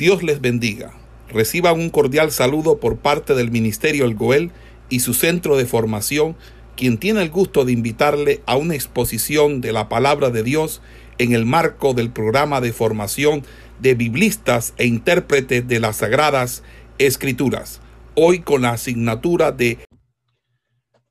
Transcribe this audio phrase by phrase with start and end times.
[0.00, 0.94] Dios les bendiga.
[1.28, 4.50] Reciban un cordial saludo por parte del Ministerio El Goel
[4.88, 6.36] y su centro de formación,
[6.74, 10.80] quien tiene el gusto de invitarle a una exposición de la palabra de Dios
[11.18, 13.42] en el marco del programa de formación
[13.78, 16.64] de biblistas e intérpretes de las Sagradas
[16.96, 17.82] Escrituras.
[18.14, 19.84] Hoy con la asignatura de...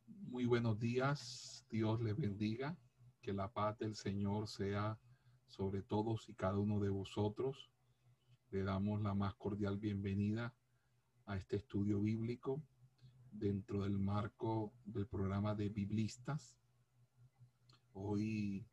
[0.08, 2.76] Muy buenos días, Dios les bendiga,
[3.22, 4.98] que la paz del Señor sea
[5.46, 7.70] sobre todos y cada uno de vosotros.
[8.52, 10.56] Le damos la más cordial bienvenida
[11.28, 12.64] a este estudio bíblico
[13.32, 16.58] dentro del marco del programa de Biblistas.
[17.94, 18.66] Hoy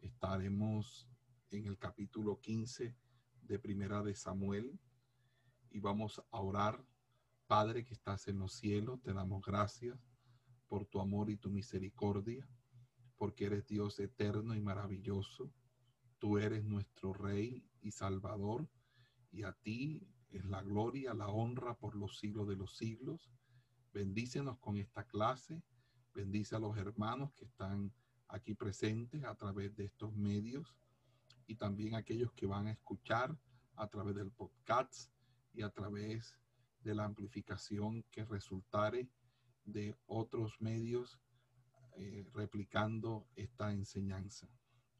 [0.00, 1.08] estaremos
[1.52, 2.96] en el capítulo 15
[3.42, 4.76] de Primera de Samuel
[5.70, 6.84] y vamos a orar.
[7.46, 9.96] Padre que estás en los cielos, te damos gracias
[10.66, 12.44] por tu amor y tu misericordia,
[13.16, 15.52] porque eres Dios eterno y maravilloso.
[16.18, 18.68] Tú eres nuestro Rey y Salvador
[19.32, 23.30] y a ti es la gloria, la honra por los siglos de los siglos.
[23.92, 25.62] Bendícenos con esta clase,
[26.14, 27.92] bendice a los hermanos que están
[28.28, 30.74] aquí presentes a través de estos medios
[31.46, 33.36] y también aquellos que van a escuchar
[33.76, 35.10] a través del podcast
[35.52, 36.38] y a través
[36.82, 39.08] de la amplificación que resultare
[39.64, 41.20] de otros medios
[41.96, 44.48] eh, replicando esta enseñanza.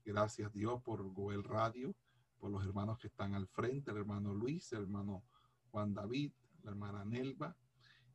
[0.04, 1.94] Gracias Dios por Goel Radio
[2.42, 5.22] por los hermanos que están al frente, el hermano Luis, el hermano
[5.70, 6.32] Juan David,
[6.64, 7.56] la hermana Nelva,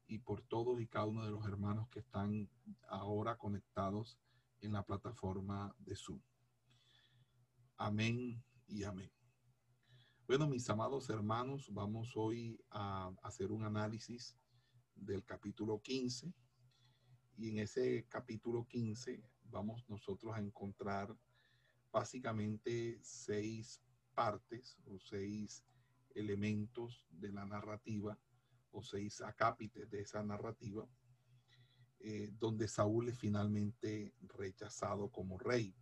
[0.06, 2.50] y por todos y cada uno de los hermanos que están
[2.90, 4.20] ahora conectados
[4.60, 6.20] en la plataforma de Zoom.
[7.78, 9.10] Amén y amén.
[10.28, 14.36] Bueno, mis amados hermanos, vamos hoy a hacer un análisis
[14.94, 16.34] del capítulo 15
[17.38, 21.16] y en ese capítulo 15 vamos nosotros a encontrar
[21.94, 23.82] básicamente seis
[24.18, 25.64] partes o seis
[26.16, 28.18] elementos de la narrativa
[28.72, 30.90] o seis acápites de esa narrativa,
[32.00, 35.76] eh, donde Saúl es finalmente rechazado como rey.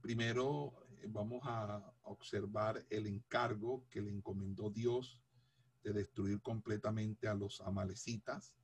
[0.00, 5.22] Primero eh, vamos a observar el encargo que le encomendó Dios
[5.82, 8.54] de destruir completamente a los amalecitas.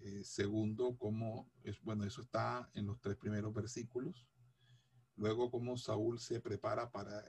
[0.00, 4.26] Eh, segundo, cómo es, bueno, eso está en los tres primeros versículos.
[5.16, 7.22] Luego, cómo Saúl se prepara para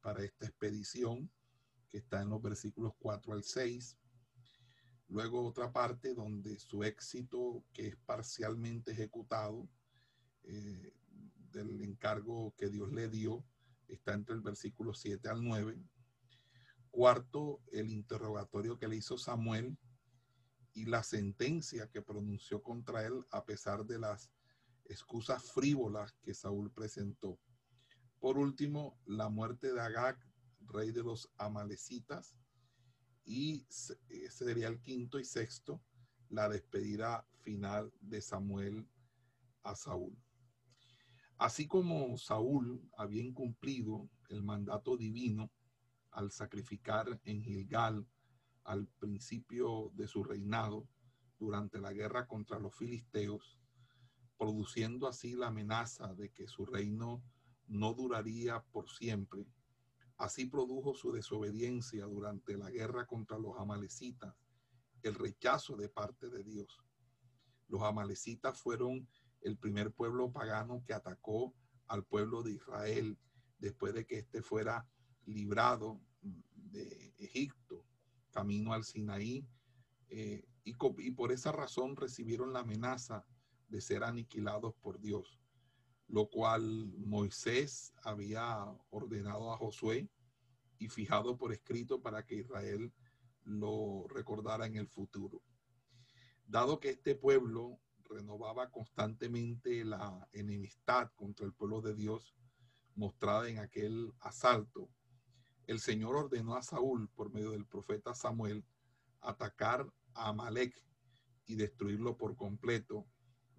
[0.00, 1.30] para esta expedición
[1.88, 3.98] que está en los versículos 4 al 6.
[5.08, 9.68] Luego otra parte donde su éxito, que es parcialmente ejecutado,
[10.44, 10.94] eh,
[11.50, 13.44] del encargo que Dios le dio,
[13.88, 15.82] está entre el versículo 7 al 9.
[16.90, 19.76] Cuarto, el interrogatorio que le hizo Samuel
[20.72, 24.30] y la sentencia que pronunció contra él a pesar de las
[24.84, 27.38] excusas frívolas que Saúl presentó.
[28.20, 30.18] Por último, la muerte de Agag,
[30.60, 32.36] rey de los amalecitas.
[33.24, 33.66] Y
[34.08, 35.82] ese sería el quinto y sexto,
[36.28, 38.86] la despedida final de Samuel
[39.62, 40.16] a Saúl.
[41.38, 45.50] Así como Saúl había incumplido el mandato divino
[46.10, 48.06] al sacrificar en Gilgal
[48.64, 50.86] al principio de su reinado
[51.38, 53.58] durante la guerra contra los filisteos,
[54.36, 57.22] produciendo así la amenaza de que su reino
[57.70, 59.46] no duraría por siempre.
[60.18, 64.34] Así produjo su desobediencia durante la guerra contra los amalecitas,
[65.02, 66.78] el rechazo de parte de Dios.
[67.68, 69.08] Los amalecitas fueron
[69.40, 71.54] el primer pueblo pagano que atacó
[71.86, 73.16] al pueblo de Israel
[73.58, 74.86] después de que éste fuera
[75.24, 77.86] librado de Egipto,
[78.30, 79.46] camino al Sinaí,
[80.08, 83.24] eh, y, y por esa razón recibieron la amenaza
[83.68, 85.39] de ser aniquilados por Dios
[86.10, 90.08] lo cual Moisés había ordenado a Josué
[90.78, 92.92] y fijado por escrito para que Israel
[93.44, 95.42] lo recordara en el futuro.
[96.46, 102.34] Dado que este pueblo renovaba constantemente la enemistad contra el pueblo de Dios
[102.96, 104.90] mostrada en aquel asalto,
[105.68, 108.64] el Señor ordenó a Saúl, por medio del profeta Samuel,
[109.20, 110.74] atacar a Amalek
[111.46, 113.06] y destruirlo por completo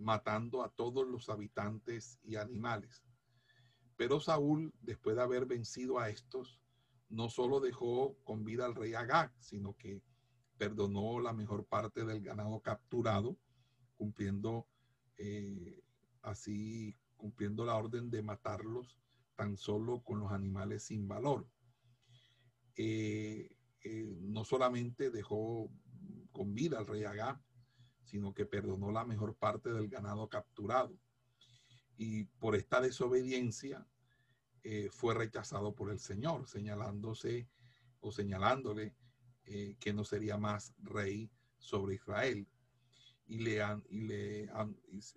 [0.01, 3.03] matando a todos los habitantes y animales.
[3.95, 6.59] Pero Saúl, después de haber vencido a estos,
[7.09, 10.01] no solo dejó con vida al rey Agag, sino que
[10.57, 13.37] perdonó la mejor parte del ganado capturado,
[13.97, 14.67] cumpliendo
[15.17, 15.83] eh,
[16.23, 18.97] así, cumpliendo la orden de matarlos
[19.35, 21.47] tan solo con los animales sin valor.
[22.75, 25.69] Eh, eh, no solamente dejó
[26.31, 27.39] con vida al rey Agag,
[28.03, 30.97] sino que perdonó la mejor parte del ganado capturado.
[31.97, 33.87] Y por esta desobediencia
[34.63, 37.47] eh, fue rechazado por el Señor, señalándose
[37.99, 38.95] o señalándole
[39.45, 42.47] eh, que no sería más rey sobre Israel.
[43.27, 44.49] Y le, han, y, le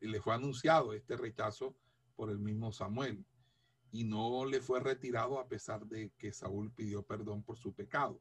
[0.01, 1.77] y le fue anunciado este rechazo
[2.15, 3.25] por el mismo Samuel.
[3.91, 8.21] Y no le fue retirado a pesar de que Saúl pidió perdón por su pecado.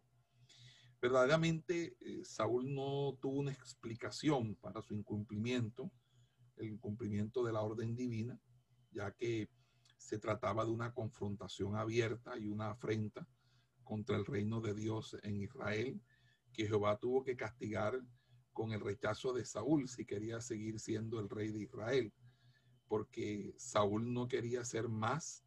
[1.03, 5.91] Verdaderamente, eh, Saúl no tuvo una explicación para su incumplimiento,
[6.55, 8.39] el incumplimiento de la orden divina,
[8.89, 9.50] ya que
[9.97, 13.27] se trataba de una confrontación abierta y una afrenta
[13.83, 16.01] contra el reino de Dios en Israel,
[16.53, 18.00] que Jehová tuvo que castigar
[18.53, 22.13] con el rechazo de Saúl si quería seguir siendo el rey de Israel,
[22.88, 25.44] porque Saúl no quería ser más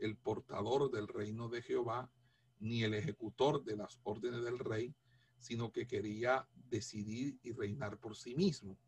[0.00, 2.10] el portador del reino de Jehová,
[2.58, 4.94] ni el ejecutor de las órdenes del rey,
[5.38, 8.78] sino que quería decidir y reinar por sí mismo.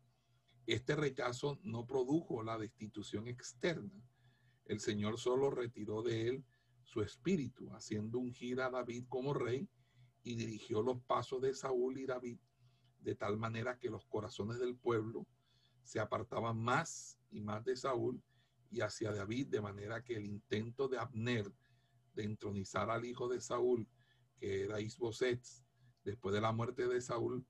[0.65, 4.03] Este rechazo no produjo la destitución externa.
[4.65, 6.45] El Señor solo retiró de él
[6.83, 9.67] su espíritu, haciendo ungir a David como rey
[10.23, 12.39] y dirigió los pasos de Saúl y David
[13.01, 15.25] de tal manera que los corazones del pueblo
[15.83, 18.21] se apartaban más y más de Saúl
[18.71, 21.51] y hacia David, de manera que el intento de Abner
[22.13, 23.87] de entronizar al hijo de Saúl,
[24.39, 25.41] que era Isboset,
[26.03, 27.45] después de la muerte de Saúl,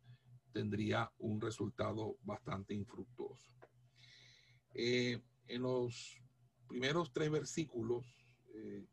[0.51, 3.49] tendría un resultado bastante infructuoso.
[4.73, 6.21] Eh, en los
[6.67, 8.05] primeros tres versículos,
[8.53, 8.85] eh,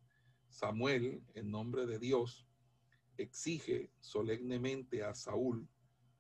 [0.49, 2.47] Samuel, en nombre de Dios,
[3.17, 5.69] exige solemnemente a Saúl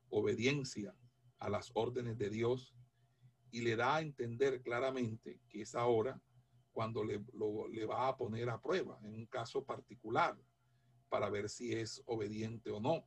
[0.09, 0.95] obediencia
[1.39, 2.75] a las órdenes de Dios
[3.51, 6.21] y le da a entender claramente que es ahora
[6.77, 7.17] cuando le,
[7.87, 10.39] va a poner a prueba en un caso particular
[11.09, 13.07] para ver si es obediente o no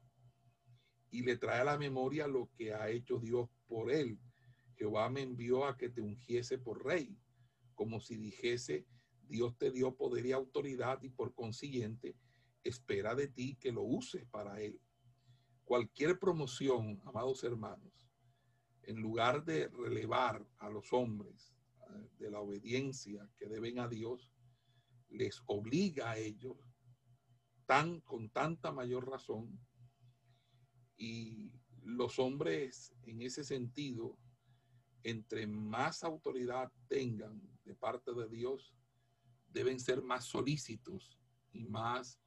[1.12, 4.18] y le trae a la memoria lo que ha hecho Dios por él.
[4.76, 7.16] Jehová me envió a que te ungiese por rey,
[7.76, 8.88] como si dijese,
[9.28, 12.16] Dios te dio poder y autoridad y por consiguiente
[12.64, 14.82] espera de ti que lo uses para él.
[15.64, 18.10] Cualquier promoción, amados hermanos,
[18.82, 21.54] en lugar de relevar a los hombres
[22.18, 24.32] de la obediencia que deben a Dios,
[25.10, 26.58] les obliga a ellos
[27.66, 29.60] tan con tanta mayor razón
[30.98, 31.52] y
[31.82, 34.18] los hombres, en ese sentido,
[35.04, 38.76] entre más autoridad tengan de parte de Dios,
[39.48, 41.18] deben ser más solícitos
[41.52, 42.20] y más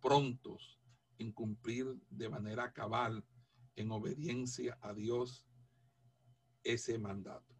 [0.00, 0.78] prontos
[1.18, 3.24] en cumplir de manera cabal,
[3.74, 5.46] en obediencia a Dios,
[6.62, 7.57] ese mandato.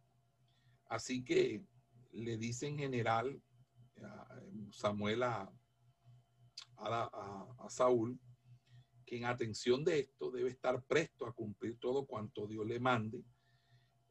[0.89, 1.63] Así que
[2.11, 3.41] le dice en general
[4.71, 5.51] Samuel a,
[7.67, 8.19] Saúl,
[9.05, 13.23] que en atención de esto debe estar presto a cumplir todo cuanto Dios le mande.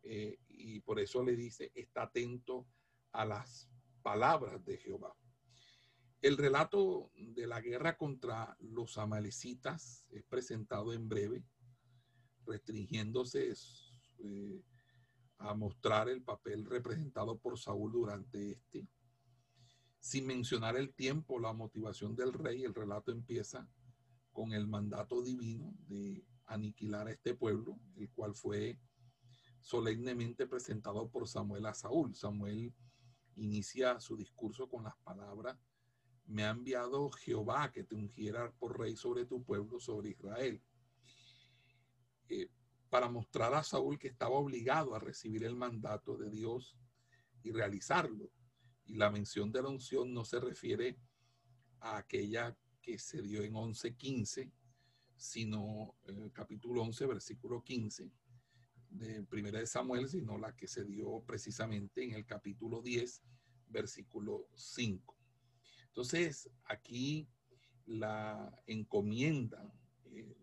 [0.03, 2.67] Eh, y por eso le dice, está atento
[3.13, 3.71] a las
[4.03, 5.15] palabras de Jehová.
[6.21, 11.45] El relato de la guerra contra los amalecitas es presentado en breve,
[12.45, 13.53] restringiéndose
[14.19, 14.63] eh,
[15.39, 18.89] a mostrar el papel representado por Saúl durante este.
[20.01, 23.69] Sin mencionar el tiempo, la motivación del rey, el relato empieza
[24.33, 28.79] con el mandato divino de aniquilar a este pueblo, el cual fue
[29.61, 32.15] solemnemente presentado por Samuel a Saúl.
[32.15, 32.73] Samuel
[33.37, 35.59] inicia su discurso con las palabras,
[36.27, 40.63] me ha enviado Jehová que te ungiera por rey sobre tu pueblo, sobre Israel,
[42.29, 42.51] eh,
[42.91, 46.77] para mostrar a Saúl que estaba obligado a recibir el mandato de Dios
[47.43, 48.31] y realizarlo.
[48.87, 50.99] Y la mención de la unción no se refiere
[51.81, 54.51] a aquella que se dio en 11.15,
[55.17, 58.11] sino el capítulo 11, versículo 15
[58.91, 63.23] de Primera de Samuel, sino la que se dio precisamente en el capítulo 10,
[63.69, 65.17] versículo 5.
[65.89, 67.29] Entonces, aquí
[67.85, 69.73] la encomienda
[70.07, 70.37] eh,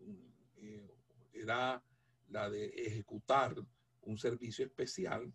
[0.58, 0.96] eh,
[1.32, 1.82] era
[2.28, 3.54] la de ejecutar
[4.02, 5.32] un servicio especial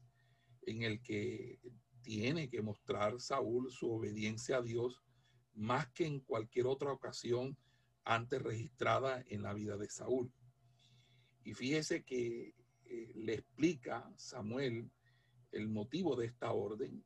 [0.64, 1.60] en el que
[2.02, 5.02] tiene que mostrar Saúl su obediencia a Dios
[5.54, 7.58] más que en cualquier otra ocasión
[8.04, 10.32] antes registrada en la vida de Saúl.
[11.44, 12.54] Y fíjese que
[12.86, 14.90] eh, le explica Samuel
[15.52, 17.04] el motivo de esta orden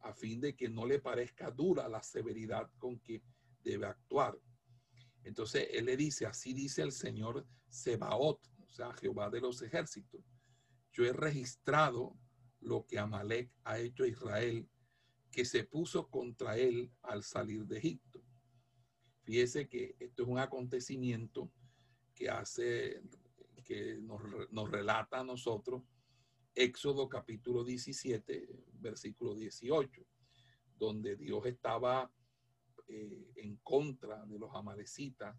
[0.00, 3.22] a fin de que no le parezca dura la severidad con que
[3.62, 4.38] debe actuar.
[5.24, 8.40] Entonces él le dice, así dice el Señor Sebaot,
[8.76, 10.20] sea, Jehová de los ejércitos.
[10.92, 12.16] Yo he registrado
[12.60, 14.68] lo que Amalek ha hecho a Israel
[15.30, 18.22] que se puso contra él al salir de Egipto.
[19.24, 21.50] Fíjese que esto es un acontecimiento
[22.14, 23.02] que hace,
[23.64, 25.82] que nos, nos relata a nosotros
[26.54, 28.48] Éxodo capítulo 17,
[28.80, 30.06] versículo 18,
[30.78, 32.10] donde Dios estaba
[32.88, 35.36] eh, en contra de los amalecitas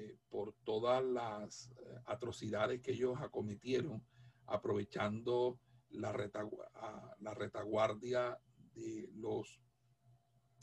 [0.00, 1.74] eh, por todas las eh,
[2.06, 4.02] atrocidades que ellos acometieron,
[4.46, 6.12] aprovechando la,
[7.18, 8.38] la retaguardia
[8.74, 9.60] de los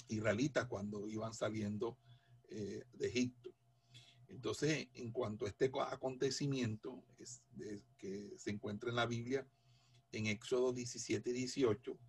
[0.08, 1.98] israelitas cuando iban saliendo
[2.50, 3.54] de Egipto.
[4.30, 7.04] Entonces, en cuanto a este acontecimiento
[7.98, 9.46] que se encuentra en la Biblia,
[10.14, 12.00] en Éxodo 17 y 18,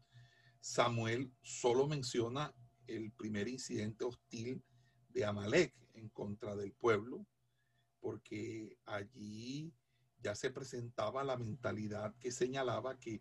[0.60, 2.54] Samuel solo menciona
[2.86, 4.62] el primer incidente hostil
[5.18, 7.26] de Amalek en contra del pueblo,
[7.98, 9.74] porque allí
[10.22, 13.20] ya se presentaba la mentalidad que señalaba que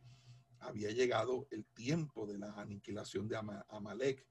[0.60, 3.38] había llegado el tiempo de la aniquilación de
[3.70, 4.28] Amalek,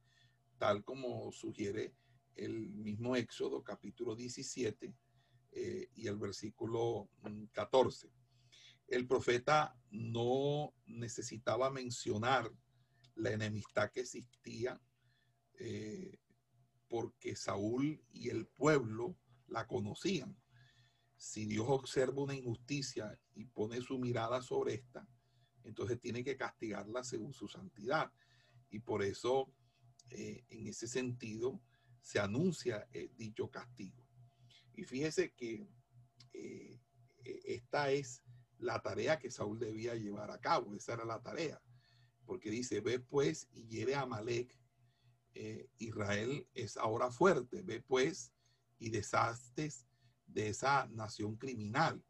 [0.58, 1.92] tal como sugiere
[2.36, 4.94] el mismo Éxodo capítulo 17
[5.50, 7.10] eh, y el versículo
[7.50, 8.06] 14.
[8.06, 8.12] Mm,
[8.86, 12.48] el profeta no necesitaba mencionar
[13.16, 14.80] la enemistad que existía
[15.58, 16.20] eh,
[16.88, 19.16] porque Saúl y el pueblo
[19.48, 20.36] la conocían.
[21.16, 25.08] Si Dios observa una injusticia y pone su mirada sobre esta,
[25.64, 28.12] entonces tiene que castigarla según su santidad.
[28.70, 29.52] Y por eso,
[30.10, 31.60] eh, en ese sentido,
[32.00, 34.06] se anuncia eh, dicho castigo.
[34.74, 35.66] Y fíjese que
[37.24, 38.22] esta es
[38.58, 41.60] la tarea que Saúl debía llevar a cabo, esa era la tarea
[42.26, 44.58] porque dice, ve pues y hiere a Amalek,
[45.38, 48.32] eh, Israel es ahora fuerte, ve pues
[48.78, 49.86] y deshastes
[50.26, 52.02] de esa nación criminal.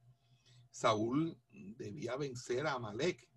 [0.70, 3.28] Saúl debía vencer a Amalek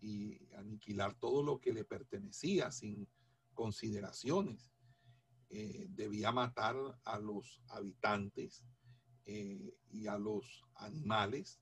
[0.00, 3.06] y aniquilar todo lo que le pertenecía sin
[3.52, 4.72] consideraciones.
[5.50, 8.64] Eh, debía matar a los habitantes
[9.26, 11.60] eh, y a los animales.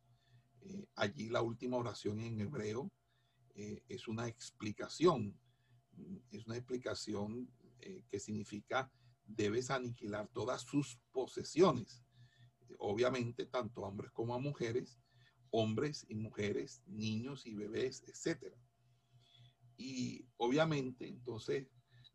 [0.94, 2.88] allí la última oración en hebreo
[3.54, 5.36] es una explicación,
[6.30, 7.48] es una explicación
[7.84, 8.90] eh, que significa
[9.24, 12.02] debes aniquilar todas sus posesiones.
[12.78, 14.98] Obviamente, tanto hombres como a mujeres,
[15.50, 18.52] hombres y mujeres, niños y bebés, etc.
[19.76, 21.68] Y obviamente, entonces,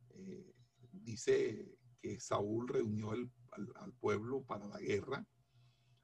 [0.10, 0.54] eh,
[0.92, 3.32] dice que Saúl reunió al,
[3.76, 5.26] al, pueblo para la guerra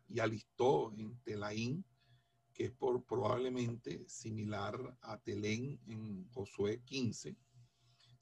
[0.08, 1.86] y alistó en Telaín
[2.56, 7.36] que es por, probablemente similar a Telén en Josué 15,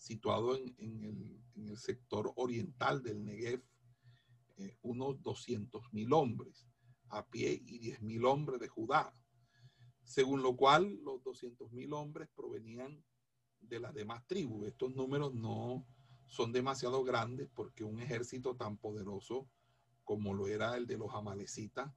[0.04, 3.64] situado en, el, sector oriental del Negev,
[4.58, 6.68] eh, unos 200 mil hombres
[7.10, 9.16] a pie y 10 mil hombres de Judá,
[10.04, 13.02] según lo cual los 200 mil hombres provenían
[13.62, 14.68] de las demás tribus.
[14.68, 15.88] Estos números no
[16.28, 19.48] son demasiado grandes porque un ejército tan poderoso
[20.04, 21.90] como lo era el de los amalecitas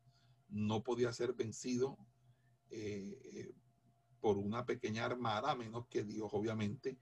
[0.48, 1.98] no podía ser vencido
[2.70, 3.52] eh, eh,
[4.20, 6.98] por una pequeña armada, a menos que Dios obviamente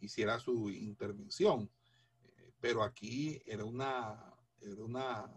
[0.00, 1.70] hiciera su intervención.
[2.24, 5.32] Eh, pero aquí era una, era una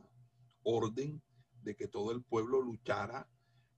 [0.63, 1.22] orden
[1.62, 3.30] de que todo el pueblo luchara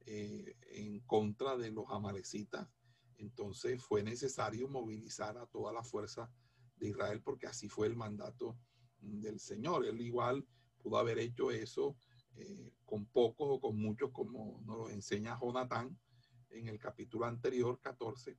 [0.05, 2.67] en contra de los amalecitas.
[3.17, 6.29] Entonces fue necesario movilizar a toda la fuerza
[6.75, 8.57] de Israel porque así fue el mandato
[8.99, 9.85] del Señor.
[9.85, 10.45] Él igual
[10.77, 11.95] pudo haber hecho eso
[12.35, 15.97] eh, con pocos o con muchos, como nos lo enseña Jonatán
[16.49, 18.37] en el capítulo anterior, 14,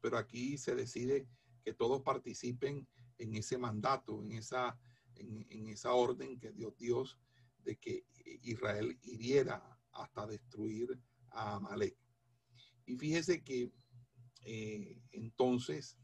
[0.00, 1.28] pero aquí se decide
[1.64, 2.86] que todos participen
[3.18, 4.78] en ese mandato, en esa,
[5.16, 7.18] en, esa orden que dio Dios
[7.58, 8.04] de que
[8.42, 11.96] Israel hiriera hasta destruir a Amalek.
[12.86, 13.72] Y fíjese que
[14.42, 15.96] eh, entonces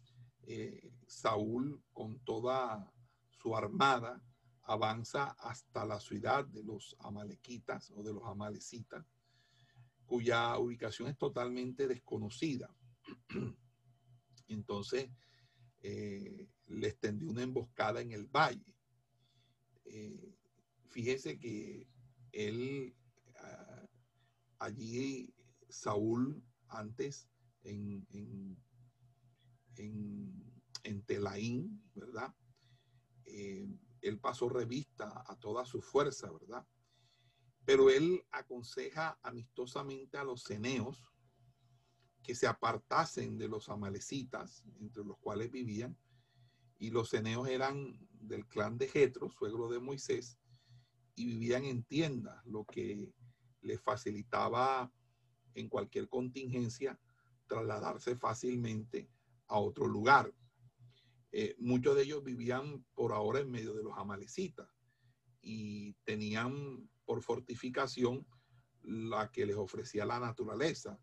[0.43, 2.91] eh, Saúl con toda
[3.29, 4.23] su armada
[4.63, 9.05] avanza hasta la ciudad de los amalequitas o de los amalecitas,
[10.07, 12.75] cuya ubicación es totalmente desconocida.
[14.49, 15.11] Entonces,
[15.83, 18.75] eh, le extendió una emboscada en el valle.
[19.85, 20.35] Eh,
[20.89, 21.89] fíjese que
[22.33, 22.95] él,
[23.37, 23.87] ah,
[24.59, 25.35] allí
[25.69, 27.29] Saúl, antes
[27.63, 28.57] en, en,
[30.85, 32.35] en, Telaín, ¿verdad?
[33.25, 33.67] Eh,
[34.03, 36.67] él pasó revista a toda su fuerza, ¿verdad?
[37.65, 41.05] Pero él aconseja amistosamente a los ceneos
[42.23, 45.97] que se apartasen de los amalecitas, entre los cuales vivían,
[46.79, 50.39] y los ceneos eran del clan de Jetro, suegro de Moisés,
[51.15, 53.13] y vivían en tiendas, lo que
[53.63, 54.93] les facilitaba
[55.55, 56.99] en cualquier contingencia
[57.47, 59.11] trasladarse fácilmente
[59.49, 60.33] a otro lugar.
[61.33, 64.69] Eh, muchos de ellos vivían por ahora en medio de los amalecitas
[65.43, 68.27] y tenían por fortificación
[68.83, 70.99] la que les ofrecía la naturaleza.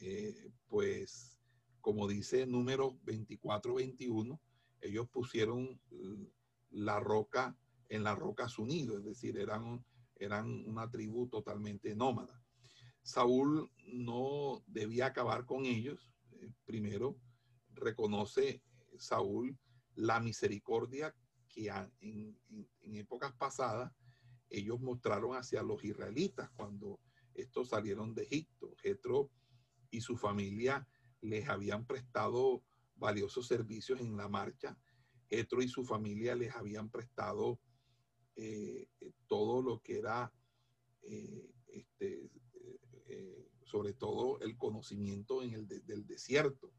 [0.00, 1.38] Eh, pues,
[1.80, 4.38] como dice número 24-21,
[4.80, 5.80] ellos pusieron
[6.70, 7.56] la roca
[7.88, 9.84] en la roca su nido, es decir, eran,
[10.16, 12.40] eran una tribu totalmente nómada.
[13.02, 16.12] Saúl no debía acabar con ellos.
[16.32, 17.16] Eh, primero,
[17.74, 18.62] reconoce
[18.96, 19.58] Saúl
[19.96, 21.14] la misericordia
[21.48, 21.68] que
[22.00, 22.38] en,
[22.94, 23.92] épocas pasadas
[24.48, 27.00] ellos mostraron hacia los israelitas cuando
[27.34, 28.74] estos salieron de Egipto.
[28.82, 29.30] Jetro
[29.90, 30.86] y su familia
[31.20, 32.64] les habían prestado
[32.96, 34.78] valiosos servicios en la marcha.
[35.28, 37.60] Jetro y su familia les habían prestado
[38.36, 38.88] eh,
[39.26, 40.32] todo lo que era,
[41.02, 42.30] eh, este,
[43.06, 46.72] eh, sobre todo el conocimiento en el del desierto,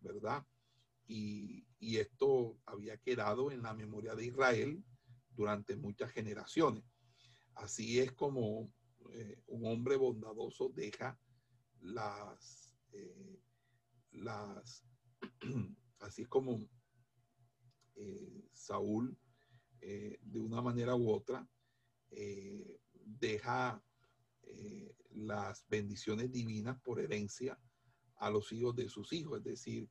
[0.00, 0.46] ¿verdad?
[1.06, 4.84] Y, esto había quedado en la memoria de Israel
[5.30, 6.84] durante muchas generaciones.
[7.54, 8.72] Así es como
[9.46, 11.18] un hombre bondadoso deja
[11.80, 12.74] las,
[14.12, 14.84] las
[16.00, 16.68] así como
[18.52, 19.16] Saúl
[19.80, 21.48] eh, de una manera u otra,
[22.10, 23.82] eh, deja
[24.42, 27.58] eh, las bendiciones divinas por herencia
[28.16, 29.38] a los hijos de sus hijos.
[29.38, 29.88] Es decir,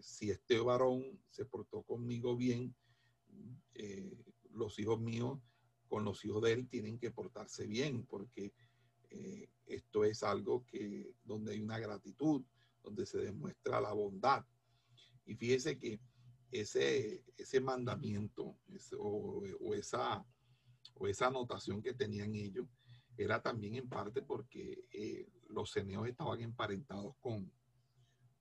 [0.00, 2.74] si este varón se portó conmigo bien,
[4.50, 5.40] los hijos míos
[5.88, 8.52] con los hijos de él tienen que portarse bien, porque
[9.66, 12.42] esto es algo que donde hay una gratitud,
[12.82, 14.44] donde se demuestra la bondad.
[15.24, 16.00] Y fíjese que
[16.50, 18.58] ese, ese mandamiento
[18.98, 20.24] o, esa,
[20.94, 22.68] o esa anotación que tenían ellos
[23.16, 27.50] era también en parte porque eh, los ceneos estaban emparentados con,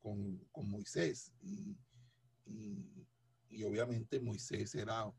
[0.01, 1.75] con, Moisés y,
[2.45, 5.11] y, obviamente Moisés era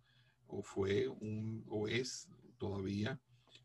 [0.47, 3.21] o fue un o es todavía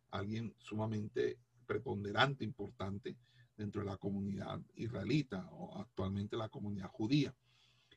[0.10, 1.38] alguien sumamente
[1.72, 3.16] preponderante, importante
[3.56, 7.34] dentro de la comunidad israelita o actualmente la comunidad judía.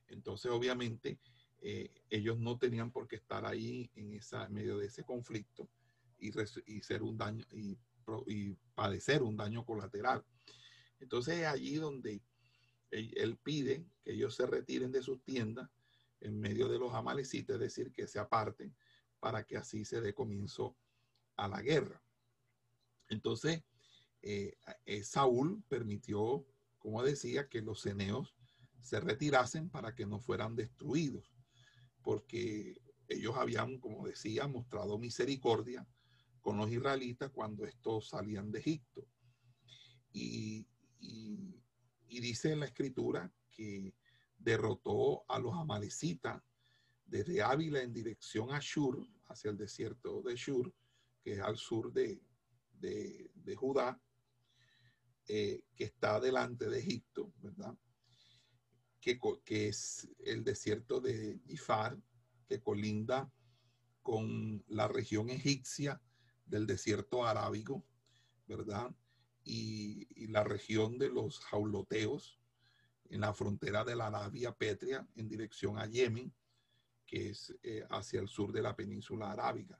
[0.06, 1.18] Entonces, obviamente,
[1.60, 5.68] eh, ellos no tenían por qué estar ahí en, esa, medio de ese conflicto
[6.18, 6.30] y,
[6.82, 7.76] ser un daño y,
[8.76, 10.24] padecer un daño colateral.
[11.00, 12.22] Entonces, es allí donde
[12.92, 15.68] él, pide que ellos se retiren de sus tiendas
[16.20, 18.72] en medio de los amalecitas, es decir, que se aparten
[19.18, 20.76] para que así se dé comienzo
[21.36, 22.03] a la guerra.
[23.08, 23.62] Entonces,
[24.22, 26.46] eh, eh, Saúl permitió,
[26.78, 28.34] como decía, que los ceneos
[28.80, 31.32] se retirasen para que no fueran destruidos,
[32.02, 35.86] porque ellos habían, como decía, mostrado misericordia
[36.40, 39.06] con los israelitas cuando estos salían de Egipto.
[40.12, 40.66] Y,
[42.08, 43.92] dice en la escritura que
[44.38, 46.40] derrotó a los amalecitas
[47.04, 50.72] desde Ávila en dirección a Shur, hacia el desierto de Shur,
[51.22, 52.22] que es al sur de,
[53.56, 54.00] Judá,
[55.26, 57.76] eh, que está delante de Egipto, ¿verdad?
[59.44, 61.98] que, es el desierto de Ifar,
[62.48, 63.30] que colinda
[64.02, 66.00] con la región egipcia
[66.46, 67.84] del desierto arábigo,
[68.46, 68.94] ¿verdad?
[69.44, 72.40] Y, la región de los jauloteos
[73.10, 76.34] en la frontera de la Arabia Petria en dirección a Yemen,
[77.06, 79.78] que es eh, hacia el sur de la península arábiga.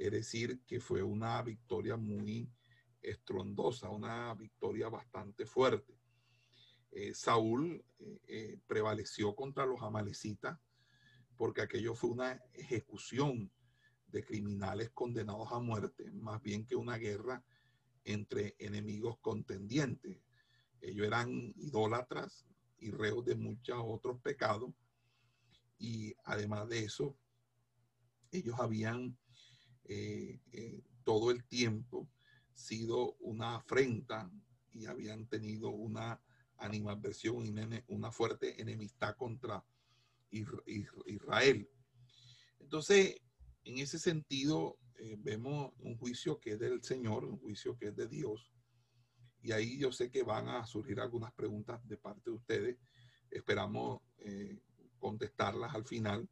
[0.00, 2.50] Es decir, que fue una victoria muy
[3.02, 5.94] estrondosa, una victoria bastante fuerte.
[6.90, 10.58] Eh, Saúl eh, eh, prevaleció contra los amalecitas
[11.36, 13.52] porque aquello fue una ejecución
[14.06, 17.44] de criminales condenados a muerte, más bien que una guerra
[18.04, 20.16] entre enemigos contendientes.
[20.80, 22.46] Ellos eran idólatras
[22.78, 24.72] y reos de muchos otros pecados
[25.76, 27.18] y además de eso,
[28.32, 29.18] ellos habían
[31.04, 32.08] todo el tiempo
[32.54, 34.30] sido una afrenta
[34.72, 36.20] y habían tenido una
[36.58, 37.54] animadversión y
[37.88, 39.64] una fuerte enemistad contra
[40.30, 41.68] Israel.
[42.58, 43.16] Entonces,
[43.64, 47.96] en ese sentido, eh, vemos un juicio que es del Señor, un juicio que es
[47.96, 48.52] de Dios.
[49.42, 52.78] Y ahí yo sé que van a surgir algunas preguntas de parte de ustedes.
[53.30, 54.60] Esperamos eh,
[54.98, 56.28] contestarlas al final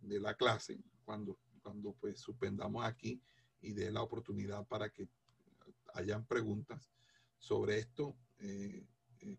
[0.00, 3.22] de la clase, cuando, cuando pues suspendamos aquí
[3.60, 5.08] y dé la oportunidad para que
[5.94, 6.90] hayan preguntas
[7.38, 8.16] sobre esto.
[8.38, 8.86] Eh,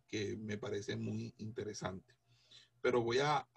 [0.08, 2.16] que me parece muy interesante.
[2.82, 3.48] Pero voy a,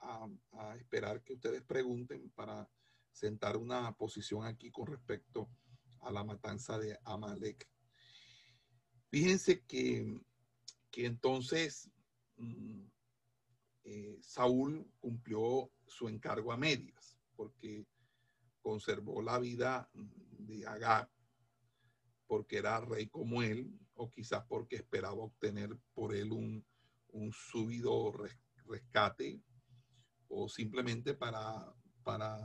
[0.79, 2.69] esperar que ustedes pregunten para
[3.13, 5.49] sentar una posición aquí con respecto
[6.01, 7.69] a la matanza de Amalek.
[9.09, 10.21] Fíjense que,
[10.91, 11.91] que entonces
[12.37, 12.85] mm,
[13.85, 17.87] eh, Saúl cumplió su encargo a medias, porque
[18.67, 21.09] conservó la vida de Agar,
[22.27, 26.67] porque era rey como él, o quizás porque esperaba obtener por él un,
[27.11, 28.13] un súbido
[28.65, 29.41] rescate,
[30.27, 32.37] o simplemente para, para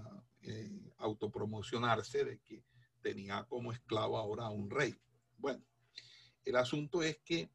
[0.43, 2.63] eh, autopromocionarse de que
[3.01, 4.95] tenía como esclavo ahora a un rey.
[5.39, 5.65] Bueno,
[6.45, 7.49] el asunto es que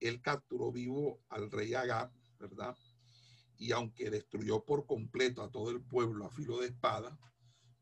[0.00, 2.10] él capturó vivo al rey Agab,
[2.40, 2.76] ¿verdad?
[3.58, 7.16] Y aunque destruyó por completo a todo el pueblo a filo de espada,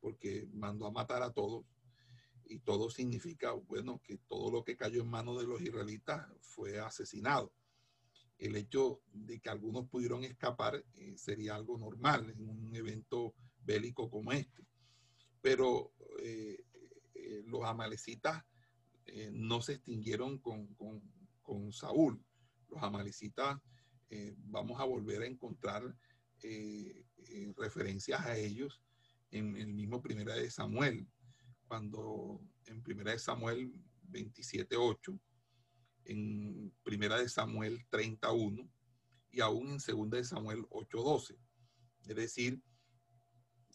[0.00, 1.64] porque mandó a matar a todos,
[2.50, 6.80] y todo significa, bueno, que todo lo que cayó en manos de los israelitas fue
[6.80, 7.52] asesinado.
[8.38, 14.10] El hecho de que algunos pudieron escapar eh, sería algo normal en un evento bélico
[14.10, 14.66] como este.
[15.40, 16.64] Pero eh,
[17.14, 18.44] eh, los amalecitas
[19.32, 20.74] no se extinguieron con,
[21.42, 22.24] con, Saúl.
[22.68, 23.58] Los amalecitas,
[24.36, 25.82] vamos a volver a encontrar
[27.56, 28.80] referencias a ellos
[29.30, 31.06] en el mismo Primera de Samuel,
[31.68, 33.72] cuando en Primera de Samuel
[34.10, 35.18] 27.8,
[36.04, 38.68] en Primera de Samuel 31
[39.30, 41.38] y aún en Segunda de Samuel 8.12.
[42.06, 42.60] Es decir,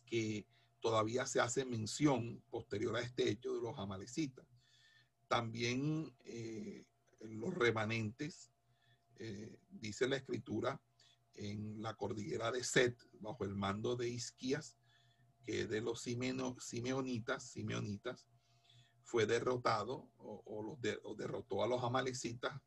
[0.05, 0.45] que
[0.81, 4.45] todavía se hace mención posterior a este hecho de los amalecitas.
[5.27, 6.85] También eh,
[7.21, 8.51] los remanentes,
[9.17, 10.81] eh, dice la escritura,
[11.33, 14.77] en la cordillera de Set, bajo el mando de Isquías,
[15.45, 18.27] que de los simeonitas, simeonitas,
[19.03, 22.59] fue derrotado o, los derrotó a los amalecitas,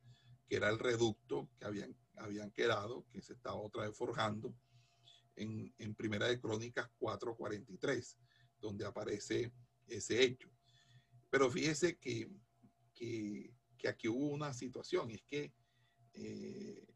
[0.48, 4.54] que era el reducto que habían, habían quedado, que se estaba otra vez forjando,
[5.34, 8.16] en, en Primera de Crónicas 4.43,
[8.60, 9.52] donde aparece
[9.86, 10.48] ese hecho.
[11.30, 12.30] Pero fíjese que,
[12.94, 13.52] que,
[13.88, 15.52] aquí hubo una situación, es que
[16.14, 16.86] eh,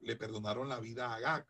[0.00, 1.46] le perdonaron la vida a Agag,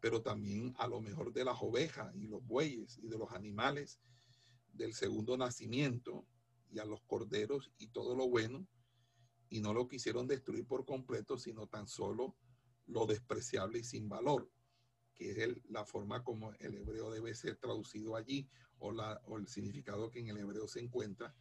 [0.00, 3.98] pero también a lo mejor de las ovejas y los bueyes y de los animales
[4.72, 6.26] del segundo nacimiento
[6.70, 8.66] y a los corderos y todo lo bueno,
[9.48, 12.36] y no lo quisieron destruir por completo, sino tan solo
[12.86, 14.50] lo despreciable y sin valor,
[15.14, 19.48] que es la forma como el hebreo debe ser traducido allí, o, la, o el
[19.48, 21.34] significado que en el hebreo se encuentra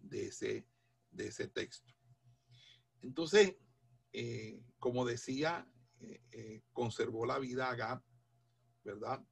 [0.00, 0.66] de ese,
[1.10, 1.92] de ese texto.
[3.02, 3.56] Entonces,
[4.12, 5.68] eh, como decía
[6.04, 8.02] eh, eh, conservó la vida a Gab,
[8.82, 9.24] ¿verdad?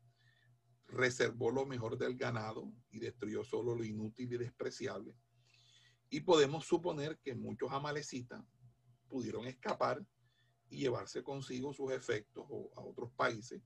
[0.87, 5.15] Reservó lo mejor del ganado y destruyó solo lo inútil y despreciable.
[6.09, 8.43] Y podemos suponer que muchos amalecitas
[9.09, 10.05] pudieron escapar
[10.69, 13.63] y llevarse consigo sus efectos a otros países.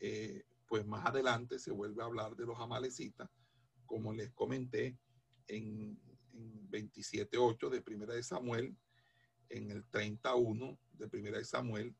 [0.00, 3.30] Eh, pues más adelante se vuelve a hablar de los amalecitas,
[3.84, 4.98] como les comenté
[5.46, 5.96] en,
[6.32, 8.76] en 27.8 de Primera de Samuel,
[9.48, 11.94] en el 31 de Primera de Samuel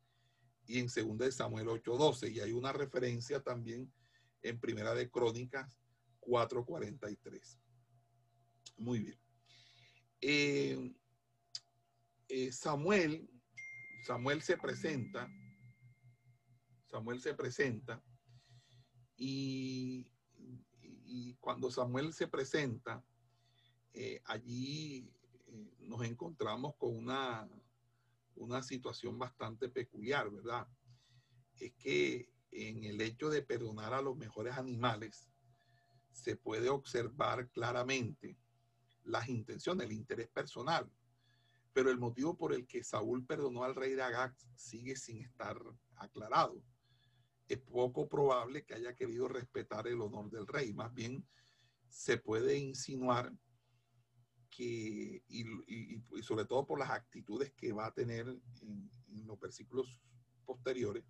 [0.66, 2.30] y en segunda de Samuel 8:12.
[2.30, 3.92] Y hay una referencia también
[4.42, 5.78] en primera de Crónicas
[6.20, 7.58] 4:43.
[8.78, 9.18] Muy bien.
[10.20, 10.94] Eh,
[12.28, 13.28] eh, Samuel,
[14.04, 15.28] Samuel se presenta,
[16.86, 18.02] Samuel se presenta
[19.16, 20.10] y,
[21.40, 23.04] cuando Samuel se presenta,
[23.92, 25.08] eh, allí
[25.78, 27.48] nos encontramos con una,
[28.36, 30.66] una situación bastante peculiar, ¿verdad?
[31.58, 35.28] Es que en el hecho de perdonar a los mejores animales,
[36.12, 38.38] se puede observar claramente
[39.04, 40.90] las intenciones, el interés personal.
[41.72, 45.60] Pero el motivo por el que Saúl perdonó al rey de Agag sigue sin estar
[45.96, 46.62] aclarado.
[47.48, 50.72] Es poco probable que haya querido respetar el honor del rey.
[50.72, 51.24] Más bien,
[51.88, 53.32] se puede insinuar
[54.58, 58.90] y, sobre todo por las actitudes que va a tener en,
[59.26, 60.00] los versículos
[60.44, 61.04] posteriores,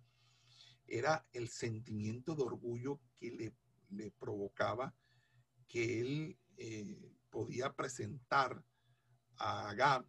[0.87, 3.55] era el sentimiento de orgullo que le,
[3.89, 4.95] le provocaba
[5.67, 8.63] que él eh, podía presentar
[9.37, 10.07] a Agab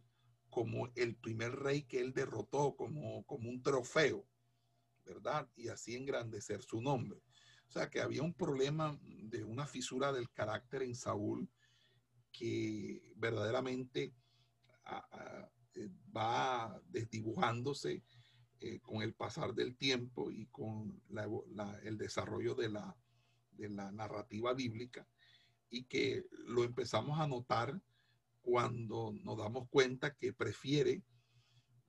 [0.49, 4.25] como el primer rey que él derrotó, como, como un trofeo,
[5.05, 5.47] ¿verdad?
[5.55, 7.21] Y así engrandecer su nombre.
[7.67, 11.47] O sea que había un problema de una fisura del carácter en Saúl
[12.31, 14.13] que verdaderamente
[15.75, 18.03] eh, va desdibujándose
[18.59, 21.01] eh, con el pasar del tiempo y con
[21.83, 22.95] el desarrollo de la,
[23.91, 25.07] narrativa bíblica
[25.69, 27.81] y que lo empezamos a notar
[28.41, 31.03] cuando nos damos cuenta que prefiere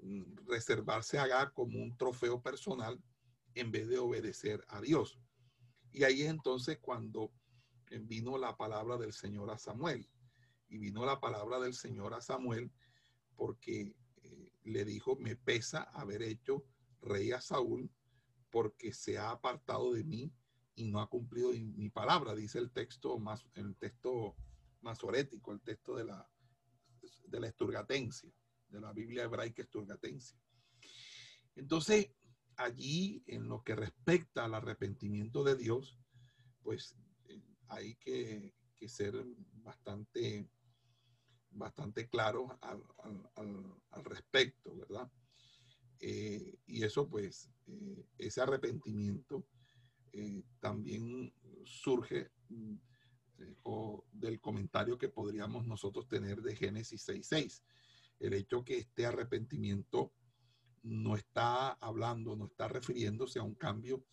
[0.01, 3.01] mm, reservarse a Agar como un trofeo personal
[3.55, 5.19] en vez de obedecer a Dios.
[5.93, 7.33] Y ahí es entonces cuando
[8.03, 10.09] vino la palabra del Señor a Samuel.
[10.71, 12.73] Y vino la palabra del Señor a Samuel
[13.37, 16.65] porque eh, le dijo, me pesa haber hecho
[17.03, 17.91] rey a Saúl
[18.51, 20.33] porque se ha apartado de mí
[20.75, 24.37] y no ha cumplido mi palabra, dice el texto más, el texto
[24.81, 26.29] masorético, el texto de la,
[27.27, 28.33] de la esturgatencia,
[28.69, 30.39] de la Biblia hebraica esturgatencia.
[31.55, 32.11] Entonces,
[32.57, 35.99] allí, en lo que respecta al arrepentimiento de Dios,
[36.63, 39.15] pues eh, hay que, que ser
[39.63, 40.49] bastante,
[41.61, 45.09] bastante claros al, respecto, ¿verdad?
[46.01, 49.47] Eh, y eso pues, eh, ese arrepentimiento
[50.13, 51.33] eh, también
[51.65, 52.75] surge mm,
[54.13, 57.63] del comentario que podríamos nosotros tener de Génesis 6.6.
[58.19, 60.13] El hecho que este arrepentimiento
[60.83, 64.05] no está hablando, no está refiriéndose a un cambio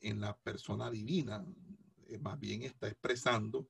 [0.00, 1.44] en la persona divina,
[2.20, 3.68] más bien está expresando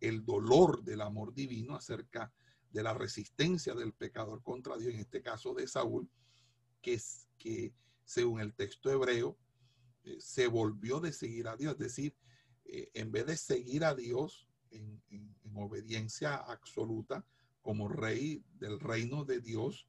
[0.00, 5.22] el dolor del amor divino acerca de la resistencia del pecador contra Dios, en este
[5.22, 6.08] caso de Saúl,
[6.82, 7.72] que, es, que
[8.04, 9.36] según el texto hebreo,
[10.04, 12.16] eh, se volvió de seguir a Dios, es decir,
[12.64, 15.02] eh, en vez de seguir a Dios en,
[15.54, 17.26] obediencia absoluta
[17.62, 19.88] como rey del reino de Dios,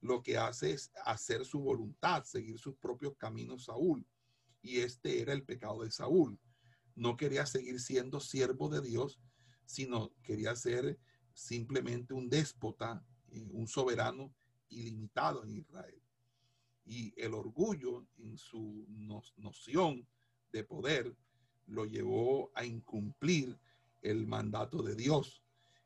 [0.00, 4.06] lo que hace es hacer su voluntad, seguir sus propios caminos Saúl.
[4.62, 6.40] Y este era el pecado de Saúl.
[6.94, 9.20] No quería seguir siendo siervo de Dios,
[9.66, 10.98] sino quería ser
[11.40, 14.32] simplemente un déspota, eh, un soberano
[14.68, 16.02] ilimitado en Israel.
[16.84, 18.86] Y el orgullo en su
[19.36, 20.06] noción
[20.52, 21.16] de poder
[21.66, 23.58] lo llevó a incumplir
[24.02, 25.42] el mandato de Dios.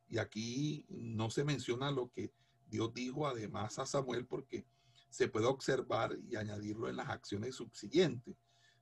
[0.09, 2.33] Y aquí no se menciona lo que
[2.67, 4.67] Dios dijo además a Samuel porque
[5.09, 8.37] se puede observar y añadirlo en las acciones subsiguientes,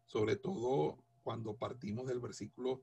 [0.07, 2.83] sobre todo cuando partimos del versículo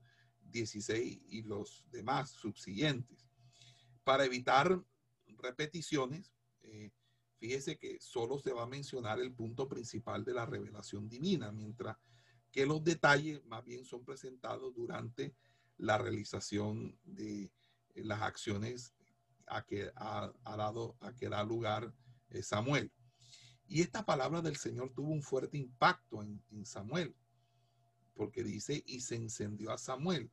[0.50, 3.29] 16 y los demás subsiguientes.
[4.04, 4.82] Para evitar
[5.38, 6.32] repeticiones,
[6.62, 6.90] eh,
[7.38, 11.96] fíjese que solo se va a mencionar el punto principal de la revelación divina, mientras
[12.50, 15.34] que los detalles más bien son presentados durante
[15.76, 17.50] la realización de
[17.94, 18.94] las acciones
[19.46, 21.94] a que ha, dado, a que da lugar
[22.30, 22.92] eh, Samuel.
[23.66, 27.14] Y esta palabra del Señor tuvo un fuerte impacto en Samuel,
[28.14, 30.30] porque dice, y se encendió a Samuel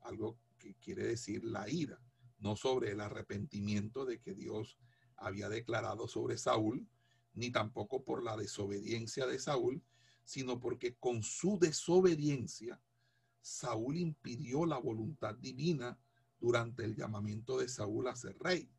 [0.00, 2.00] algo que quiere decir la ira,
[2.40, 4.78] no sobre el arrepentimiento de que Dios
[5.16, 6.88] había declarado sobre Saúl,
[7.34, 9.82] ni tampoco por la desobediencia de Saúl,
[10.24, 12.80] sino porque con su desobediencia
[13.40, 15.98] Saúl impidió la voluntad divina
[16.40, 18.70] durante el llamamiento de Saúl a ser rey,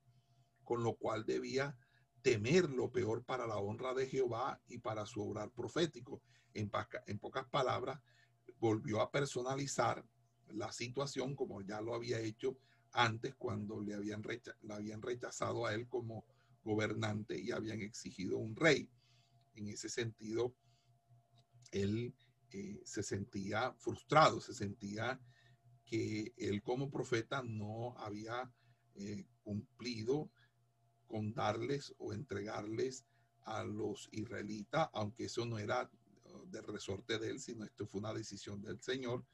[0.63, 1.78] con lo cual debía
[2.21, 6.21] temer lo peor para la honra de Jehová y para su obrar profético.
[6.54, 6.71] En,
[7.08, 8.00] en pocas palabras,
[8.60, 10.06] volvió a personalizar
[10.47, 12.58] la situación como ya lo había hecho
[12.93, 14.23] antes cuando le habían,
[15.01, 16.25] rechazado a él como
[16.63, 18.89] gobernante y habían exigido un rey.
[19.56, 20.56] En ese sentido,
[21.71, 22.13] él
[22.51, 25.19] eh, se sentía frustrado, se sentía
[25.86, 28.51] que él como profeta no había
[28.95, 30.30] eh, cumplido
[31.08, 33.06] con darles o entregarles
[33.43, 35.89] a los israelitas, aunque eso no era
[36.25, 39.25] uh, de resorte de él, sino esto fue una decisión del Señor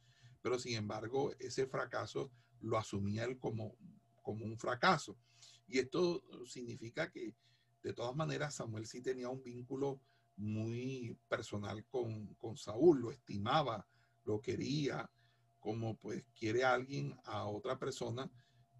[0.48, 3.76] pero sin embargo ese fracaso lo asumía él como,
[4.22, 5.17] como un fracaso.
[5.67, 7.36] Y esto significa que
[7.84, 10.02] de todas maneras Samuel sí tenía un vínculo
[10.36, 13.88] muy personal con, con Saúl, lo estimaba,
[14.24, 15.10] lo quería,
[15.60, 18.30] como pues quiere alguien a otra persona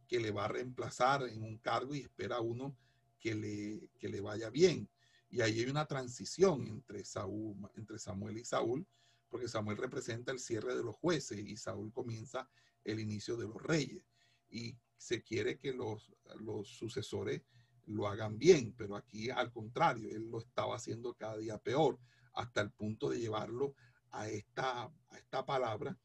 [0.08, 2.78] que le va a reemplazar en un cargo y espera a uno
[3.20, 4.90] que le, que le vaya bien.
[5.30, 8.88] Y ahí hay una transición entre, Saúl, entre Samuel y Saúl,
[9.30, 12.50] porque Samuel representa el cierre de los jueces y Saúl comienza
[12.88, 14.04] el inicio de los reyes.
[14.50, 17.44] Y se quiere que los, los sucesores
[17.86, 22.00] lo hagan bien, pero aquí al contrario, él lo estaba haciendo cada día peor,
[22.34, 23.76] hasta el punto de llevarlo
[24.12, 25.98] a esta, a esta palabra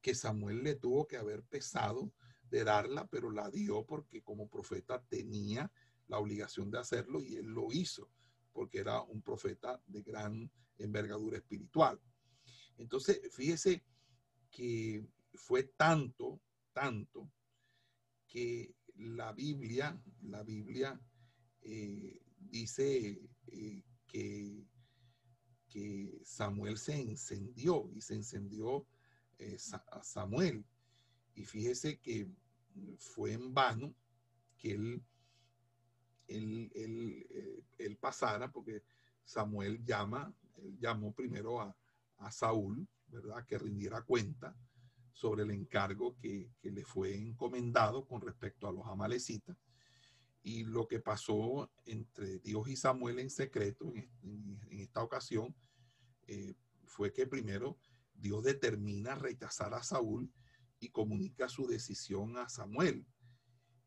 [0.00, 2.12] que Samuel le tuvo que haber pesado
[2.50, 5.70] de darla, pero la dio porque como profeta tenía
[6.08, 8.10] la obligación de hacerlo y él lo hizo,
[8.52, 12.00] porque era un profeta de gran envergadura espiritual.
[12.76, 13.84] Entonces, fíjese
[14.50, 15.04] que
[15.36, 16.40] fue tanto,
[16.72, 17.30] tanto,
[18.26, 21.00] que la Biblia, la Biblia
[21.62, 24.66] eh, dice eh, que,
[25.68, 28.86] que, Samuel se encendió y se encendió
[29.38, 29.56] eh,
[29.90, 30.64] a Samuel.
[31.34, 32.28] Y fíjese que
[32.98, 33.94] fue en vano
[34.56, 35.02] que él,
[36.28, 38.82] él, él, él pasara, porque
[39.24, 41.76] Samuel llama, él llamó primero a,
[42.18, 43.44] a Saúl, ¿verdad?
[43.46, 44.56] Que rindiera cuenta
[45.14, 49.56] sobre el encargo que, le fue encomendado con respecto a los amalecitas
[50.42, 55.54] y lo que pasó entre Dios y Samuel en secreto en, esta ocasión
[56.26, 57.78] eh, fue que primero
[58.12, 60.30] Dios determina rechazar a Saúl
[60.80, 63.06] y comunica su decisión a Samuel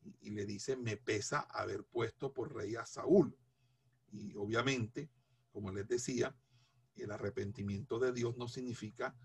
[0.02, 3.38] y, y le dice, me pesa haber puesto por rey a Saúl.
[4.10, 5.12] Y obviamente,
[5.52, 6.36] como les decía,
[6.96, 9.16] el arrepentimiento de Dios no significa,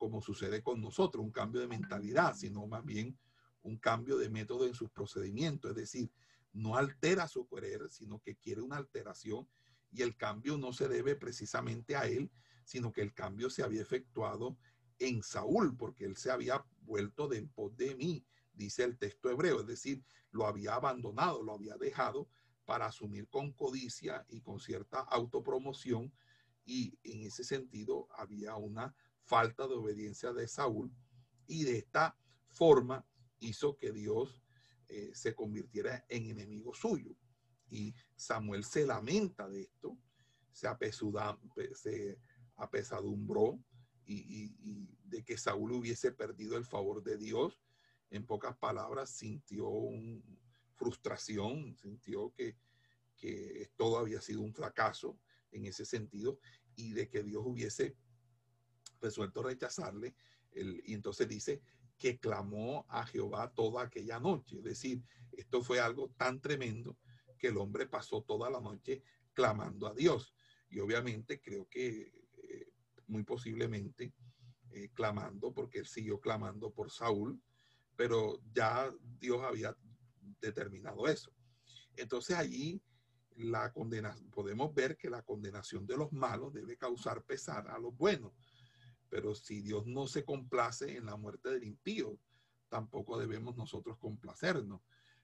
[0.00, 3.18] como sucede con nosotros, un cambio de mentalidad, sino más bien
[3.60, 6.10] un cambio de método en sus procedimientos, es decir,
[6.54, 9.46] no altera su querer, sino que quiere una alteración
[9.92, 12.30] y el cambio no se debe precisamente a él,
[12.64, 14.56] sino que el cambio se había efectuado
[14.98, 19.28] en Saúl, porque él se había vuelto de en pos de mí, dice el texto
[19.28, 22.26] hebreo, es decir, lo había abandonado, lo había dejado
[22.64, 26.10] para asumir con codicia y con cierta autopromoción,
[26.64, 28.94] y en ese sentido había una
[29.30, 30.92] falta de obediencia de Saúl,
[31.46, 33.06] y de esta forma
[33.38, 34.42] hizo que Dios
[34.88, 37.14] eh, se convirtiera en enemigo suyo.
[37.68, 39.96] Y Samuel se lamenta de esto,
[40.50, 40.68] se,
[41.74, 42.18] se
[42.56, 43.62] apesadumbró
[44.04, 47.62] y, de que Saúl hubiese perdido el favor de Dios.
[48.10, 49.70] En pocas palabras, sintió
[50.74, 52.56] frustración, sintió que,
[53.16, 55.16] que todo había sido un fracaso
[55.52, 56.40] en ese sentido
[56.74, 57.96] y de que Dios hubiese
[59.00, 60.14] resuelto rechazarle.
[60.52, 61.62] y entonces dice
[61.96, 64.58] que clamó a Jehová toda aquella noche.
[64.58, 66.96] Es decir, esto fue algo tan tremendo
[67.38, 69.02] que el hombre pasó toda la noche
[69.34, 70.34] clamando a Dios.
[70.70, 72.72] Y obviamente creo que eh,
[73.06, 74.12] muy posiblemente
[74.70, 77.40] eh, clamando, porque él siguió clamando por Saúl,
[77.96, 79.76] pero ya Dios había
[80.40, 81.32] determinado eso.
[81.96, 82.80] Entonces allí
[83.36, 87.96] la condena, podemos ver que la condenación de los malos debe causar pesar a los
[87.96, 88.32] buenos.
[89.10, 92.18] Pero si Dios no se complace en la muerte del impío,
[92.68, 94.80] tampoco debemos nosotros complacernos.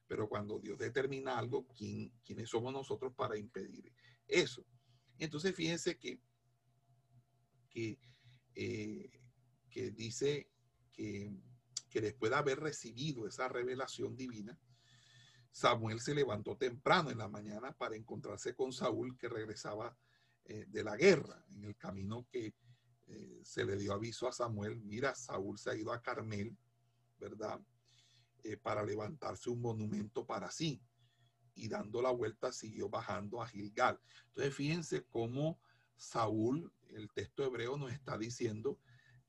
[0.07, 3.93] Pero cuando Dios determina algo, ¿quién, ¿quiénes somos nosotros para impedir
[4.27, 4.65] eso?
[5.19, 6.21] Entonces fíjense que,
[7.71, 7.99] que,
[8.55, 9.11] eh,
[9.71, 10.51] que dice
[10.93, 11.33] que,
[11.89, 14.59] que después de haber recibido esa revelación divina,
[15.51, 19.97] Samuel se levantó temprano en la mañana para encontrarse con Saúl que regresaba
[20.45, 21.45] eh, de la guerra.
[21.51, 22.55] En el camino que
[23.09, 26.57] eh, se le dio aviso a Samuel, mira, Saúl se ha ido a Carmel,
[27.19, 27.61] ¿verdad?
[28.43, 30.83] Eh, para levantarse un monumento para sí.
[31.55, 33.99] Y dando la vuelta siguió bajando a Gilgal.
[34.29, 35.59] Entonces fíjense cómo
[35.97, 38.79] Saúl, el texto hebreo nos está diciendo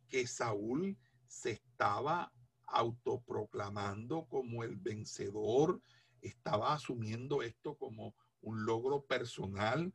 [0.09, 2.33] que Saúl se estaba
[2.65, 5.81] autoproclamando como el vencedor,
[6.21, 9.93] estaba asumiendo esto como un logro personal,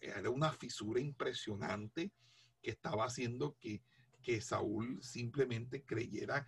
[0.00, 2.12] era una fisura impresionante
[2.66, 3.80] que estaba haciendo que,
[4.22, 6.44] que Saúl simplemente creyera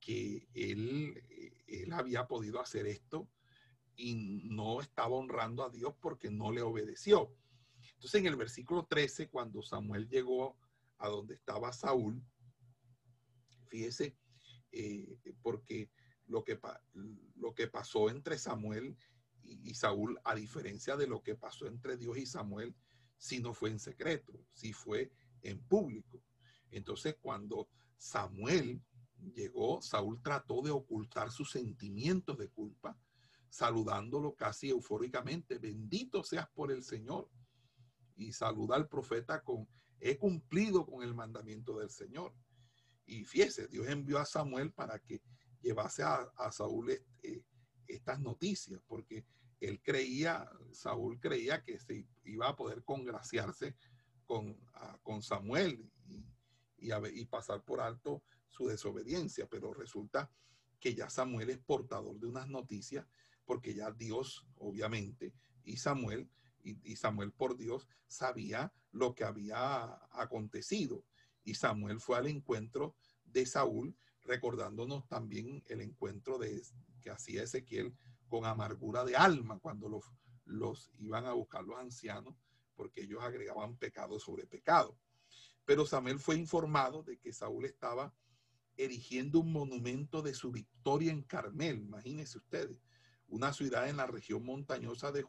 [0.00, 1.22] que él,
[1.66, 3.28] él había podido hacer esto
[3.94, 7.36] y no estaba honrando a Dios porque no le obedeció.
[7.96, 10.56] Entonces en el versículo 13, cuando Samuel llegó
[10.96, 12.24] a donde estaba Saúl,
[13.66, 14.16] fíjese,
[14.72, 15.90] eh, porque
[16.28, 16.58] lo que,
[17.34, 18.96] lo que pasó entre Samuel
[19.42, 22.74] y, Saúl, a diferencia de lo que pasó entre Dios y Samuel,
[23.18, 26.22] si no fue en secreto, si fue en público.
[26.70, 28.82] Entonces, cuando Samuel
[29.34, 32.98] llegó, Saúl trató de ocultar sus sentimientos de culpa,
[33.50, 37.28] saludándolo casi eufóricamente, bendito seas por el Señor.
[38.16, 39.68] Y saluda al profeta con,
[40.00, 42.34] he cumplido con el mandamiento del Señor.
[43.06, 45.22] Y fíjese, Dios envió a Samuel para que
[45.62, 47.42] llevase a, Saúl eh,
[47.86, 49.24] estas noticias, porque
[49.60, 53.74] él creía, Saúl creía que se iba a poder congraciarse
[54.28, 54.60] con,
[55.02, 55.90] con Samuel
[56.76, 60.30] y, y, pasar por alto su desobediencia, pero resulta
[60.78, 63.06] que ya Samuel es portador de unas noticias,
[63.46, 65.32] porque ya Dios, obviamente,
[65.64, 66.30] y Samuel,
[66.62, 71.04] y, Samuel por Dios, sabía lo que había acontecido.
[71.42, 76.62] Y Samuel fue al encuentro de Saúl recordándonos también el encuentro de,
[77.00, 77.96] que hacía Ezequiel
[78.28, 80.04] con amargura de alma cuando los,
[80.44, 82.34] los iban a buscar los ancianos,
[82.78, 84.96] porque ellos agregaban pecado sobre pecado.
[85.64, 88.14] Pero Samuel fue informado de que Saúl estaba
[88.76, 92.78] erigiendo un monumento de su victoria en Carmel, imagínense ustedes,
[93.26, 95.22] una ciudad en la región montañosa de,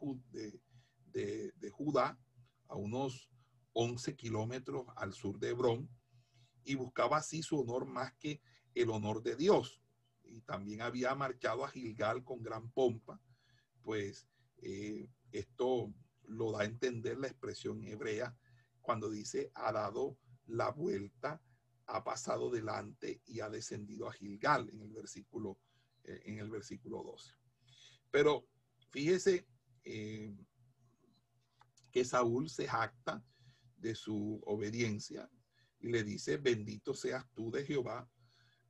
[1.71, 2.19] Judá,
[2.67, 3.31] a unos
[3.73, 5.89] 11 kilómetros al sur de Hebrón,
[6.63, 8.41] y buscaba así su honor más que
[8.75, 9.81] el honor de Dios.
[10.23, 13.19] Y también había marchado a Gilgal con gran pompa,
[13.81, 14.27] pues
[14.57, 15.91] eh, esto
[16.29, 18.35] lo da a entender la expresión hebrea
[18.81, 21.41] cuando dice ha dado la vuelta,
[21.85, 25.59] ha pasado delante y ha descendido a Gilgal en el versículo,
[26.03, 27.33] eh, en el versículo 12.
[28.11, 28.47] Pero
[28.89, 29.47] fíjese
[29.83, 30.35] eh,
[31.91, 33.23] que Saúl se jacta
[33.77, 35.29] de su obediencia
[35.79, 38.09] y le dice, bendito seas tú de Jehová,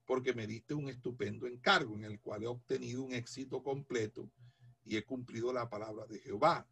[0.06, 4.32] porque me diste un estupendo encargo en el cual he obtenido un éxito completo
[4.84, 6.68] y he cumplido la palabra de Jehová.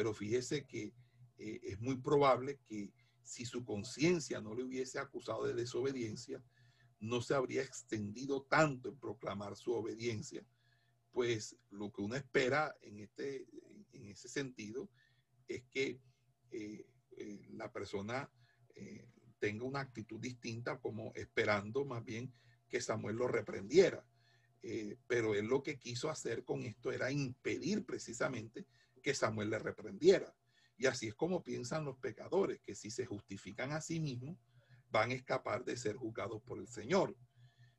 [0.00, 0.94] Pero fíjese que
[1.36, 2.90] eh, es muy probable que
[3.22, 6.42] si su conciencia no le hubiese acusado de desobediencia,
[7.00, 10.42] no se habría extendido tanto en proclamar su obediencia,
[11.12, 13.44] pues lo que uno espera en, este,
[13.92, 14.88] en ese sentido
[15.46, 16.00] es que
[16.50, 16.86] eh,
[17.18, 18.30] eh, la persona
[19.38, 22.32] tenga una actitud distinta como esperando más bien
[22.70, 24.02] que Samuel lo reprendiera.
[25.06, 28.64] pero él lo que quiso hacer con esto era impedir precisamente
[29.00, 30.34] que Samuel le reprendiera.
[30.76, 34.38] Y así es como piensan los pecadores, que si se justifican a sí mismos,
[34.90, 37.16] van a escapar de ser juzgados por el Señor.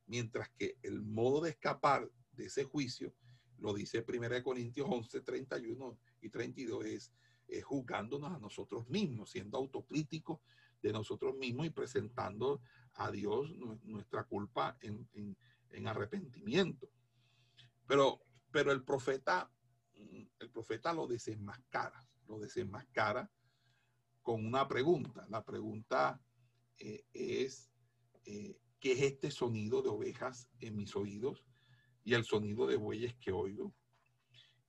[0.05, 3.13] Mientras que el modo de escapar de ese juicio,
[3.57, 7.11] lo dice 1 Corintios 11, 31 y 32, es,
[7.63, 10.39] juzgándonos a nosotros mismos, siendo autocríticos
[10.81, 12.61] de nosotros mismos y presentando
[12.93, 13.51] a Dios
[13.83, 16.89] nuestra culpa en, arrepentimiento.
[17.87, 19.51] Pero, pero el profeta,
[20.39, 23.29] el profeta lo desenmascara, lo desenmascara
[24.21, 25.25] con una pregunta.
[25.29, 26.21] La pregunta
[26.77, 27.69] eh, es,
[28.25, 31.45] eh, ¿qué es este sonido de ovejas en mis oídos
[32.03, 33.73] y el sonido de bueyes que oigo?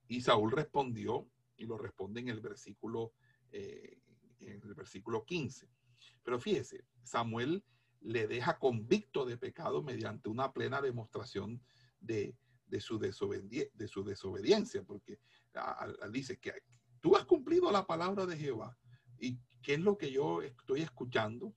[0.09, 3.15] Y Saúl respondió, y lo responde en el versículo,
[3.51, 3.99] eh,
[4.41, 5.69] en el versículo 15.
[6.23, 7.65] Pero fíjese, Samuel
[8.01, 11.63] le deja convicto de pecado mediante una plena demostración
[12.01, 12.37] de,
[12.73, 15.19] de su desobediencia, porque
[16.11, 16.53] dice que
[17.01, 18.77] tú has cumplido la palabra de Jehová.
[19.19, 21.55] ¿Y qué es lo que yo estoy escuchando?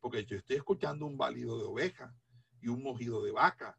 [0.00, 2.14] porque yo estoy escuchando un balido de oveja
[2.60, 3.78] y un mojido de vaca.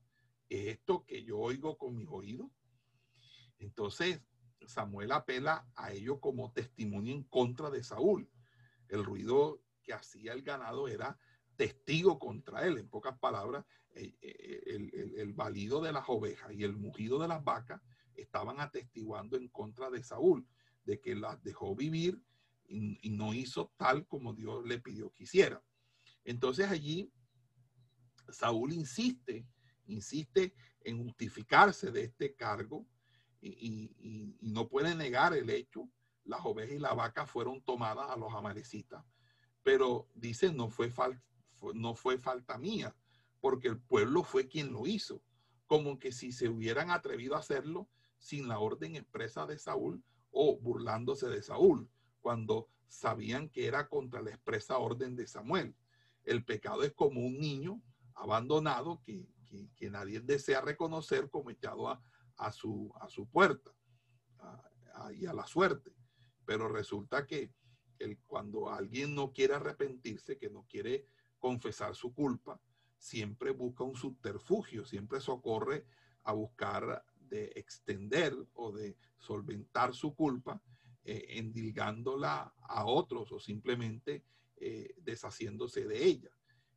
[0.50, 2.50] ¿Es esto que yo oigo con mis oídos?
[3.58, 4.22] Entonces,
[4.66, 8.30] Samuel apela a ello como testimonio en contra de Saúl.
[8.88, 11.18] El ruido que hacía el ganado era
[11.60, 12.78] testigo contra él.
[12.78, 17.44] En pocas palabras, eh, eh, el, el, de las ovejas y el mugido de las
[17.44, 17.82] vacas
[18.16, 20.48] estaban atestiguando en contra de Saúl,
[20.86, 22.24] de que las dejó vivir
[22.66, 25.62] y, no hizo tal como Dios le pidió que hiciera.
[26.24, 27.12] Entonces allí
[28.30, 29.46] Saúl insiste,
[29.88, 32.88] insiste en justificarse de este cargo
[33.42, 35.90] y, no puede negar el hecho.
[36.24, 39.04] Las ovejas y la vaca fueron tomadas a los amalecitas,
[39.62, 40.90] pero dice no fue,
[41.74, 42.96] no fue falta mía,
[43.42, 45.22] porque el pueblo fue quien lo hizo,
[45.68, 50.58] como que si se hubieran atrevido a hacerlo sin la orden expresa de Saúl o
[50.60, 51.90] burlándose de Saúl,
[52.22, 55.76] cuando sabían que era contra la expresa orden de Samuel.
[56.24, 57.82] El pecado es como un niño
[58.16, 59.28] abandonado que,
[59.90, 63.72] nadie desea reconocer como echado a, su, a su puerta
[65.14, 65.92] y a la suerte.
[66.46, 67.52] Pero resulta que
[68.00, 71.08] el, cuando alguien no quiere arrepentirse, que no quiere
[71.40, 72.62] confesar su culpa,
[72.98, 75.86] siempre busca un subterfugio, siempre socorre
[76.24, 80.62] a buscar de extender o de solventar su culpa,
[81.04, 84.24] eh, endilgándola a otros o simplemente
[84.58, 86.30] eh, deshaciéndose de ella.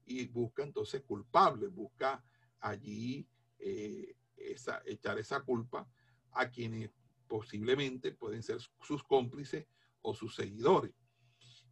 [0.05, 2.25] Y busca entonces culpables, busca
[2.61, 3.27] allí
[3.59, 5.89] eh, esa, echar esa culpa
[6.33, 6.91] a quienes
[7.27, 9.67] posiblemente pueden ser sus cómplices
[10.01, 10.93] o sus seguidores.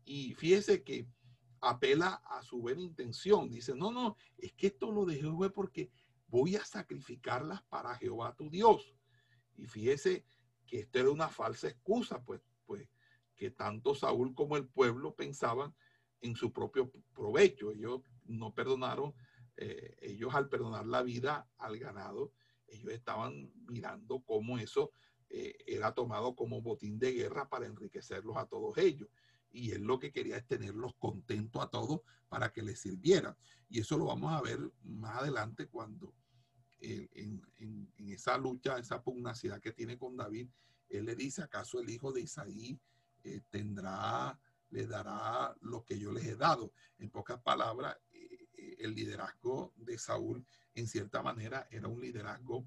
[0.04, 1.06] Y fíjese que
[1.60, 3.50] apela a su buena intención.
[3.50, 5.90] Dice, no, no, es que esto lo dejé porque
[6.26, 8.94] voy a sacrificarlas para Jehová tu Dios.
[9.56, 10.24] Y fíjese
[10.66, 12.88] que esto era una falsa excusa, pues, pues
[13.34, 15.74] que tanto Saúl como el pueblo pensaban
[16.20, 17.72] en su propio provecho.
[17.72, 19.14] Ellos no perdonaron,
[19.56, 22.32] eh, ellos al perdonar la vida al ganado,
[22.66, 24.92] ellos estaban mirando cómo eso
[25.28, 29.08] eh, era tomado como botín de guerra para enriquecerlos a todos ellos.
[29.52, 33.36] Y él lo que quería es tenerlos contentos a todos para que les sirvieran.
[33.68, 36.14] Y eso lo vamos a ver más adelante cuando
[36.80, 37.42] en,
[37.98, 40.48] esa lucha, esa pugnacidad que tiene con David,
[40.88, 42.80] él le dice, ¿acaso el hijo de Isaí
[43.22, 44.38] eh, tendrá
[44.70, 46.72] le dará lo que yo les he dado.
[46.98, 50.44] En pocas palabras, eh, eh, el liderazgo de Saúl,
[50.74, 52.66] en cierta manera, era un liderazgo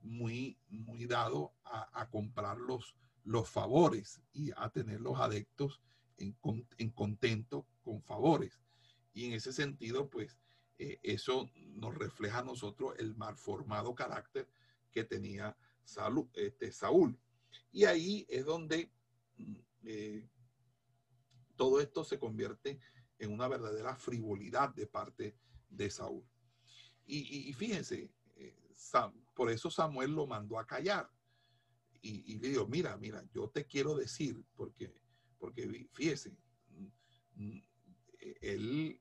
[0.00, 2.94] muy, muy dado a, comprar los,
[3.24, 5.80] los, favores y a tener los adeptos
[6.16, 6.36] en,
[6.78, 8.60] en, contento con favores.
[9.12, 10.38] Y en ese sentido, pues,
[10.78, 14.48] eh, eso nos refleja a nosotros el mal formado carácter
[14.90, 15.56] que tenía
[16.34, 17.18] este, Saúl.
[17.70, 18.90] Y ahí es donde
[19.36, 19.56] mm,
[21.56, 22.80] todo esto se convierte
[23.18, 25.36] en una verdadera frivolidad de parte
[25.68, 26.24] de Saúl.
[27.06, 28.72] Y, fíjense, eh,
[29.34, 31.10] por eso Samuel lo mandó a callar.
[32.00, 34.92] Y, le dijo, mira, mira, yo te quiero decir, porque,
[35.44, 36.34] porque fíjese,
[38.40, 38.98] él,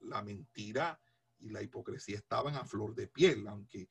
[0.00, 0.98] la mentira
[1.38, 3.90] y la hipocresía estaban a flor de piel, aunque,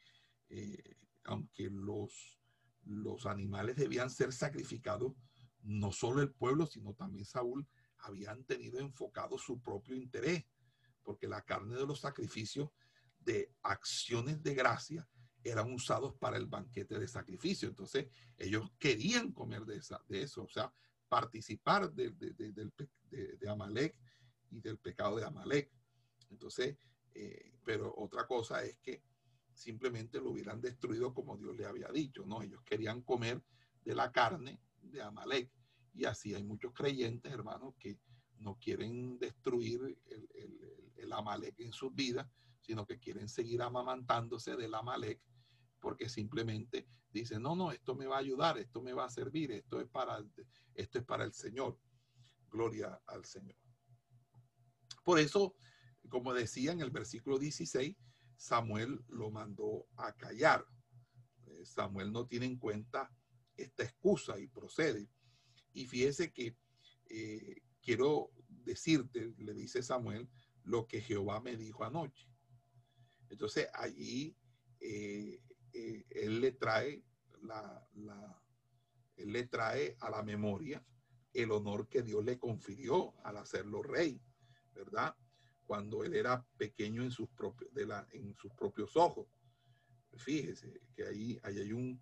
[0.50, 2.40] eh, aunque los,
[2.86, 5.14] los animales debían ser sacrificados,
[5.62, 7.68] no solo el pueblo, sino también Saúl
[8.00, 10.44] habían tenido enfocado su propio interés,
[11.04, 12.72] porque la carne de los sacrificios
[13.20, 15.08] de acciones de gracia
[15.44, 17.70] eran usados para el banquete de sacrificio.
[17.70, 20.74] Entonces, ellos querían comer de, esa, de eso, o sea,
[21.14, 23.96] participar de, de, de Amalek
[24.50, 25.70] y del pecado de Amalek.
[26.32, 26.76] Entonces,
[27.14, 29.04] eh, pero otra cosa es que
[29.54, 32.42] simplemente lo hubieran destruido como Dios le había dicho, ¿no?
[32.42, 33.44] Ellos querían comer
[33.86, 35.52] de la carne de Amalek.
[35.94, 38.00] Y así hay muchos creyentes, hermanos, que
[38.40, 42.28] no quieren destruir el, el, el Amalek en sus vidas,
[42.60, 45.22] sino que quieren seguir amamantándose del Amalek
[45.84, 49.52] porque simplemente dicen, no, no, esto me va a ayudar, esto me va a servir,
[49.52, 50.26] esto es para,
[50.74, 51.78] esto es para el Señor.
[52.50, 53.58] Gloria al Señor.
[55.04, 55.56] Por eso,
[56.08, 57.98] como decía en el versículo 16,
[58.38, 60.66] Samuel lo mandó a callar.
[61.48, 63.12] Eh, Samuel no tiene en cuenta
[63.58, 65.10] esta excusa y procede.
[65.74, 66.56] Y fíjese que
[67.10, 70.30] eh, quiero decirte, le dice Samuel,
[70.64, 72.30] lo que Jehová me dijo anoche.
[73.30, 74.38] Entonces allí
[74.80, 75.42] eh,
[75.74, 77.04] eh, él le trae
[77.42, 77.88] la,
[79.18, 80.84] él le trae a la memoria
[81.34, 84.22] el honor que Dios le confirió al hacerlo rey,
[84.74, 85.16] ¿verdad?
[85.66, 87.72] Cuando él era pequeño en sus propios,
[88.12, 89.28] en sus propios ojos.
[90.16, 92.02] Fíjese que ahí, ahí hay un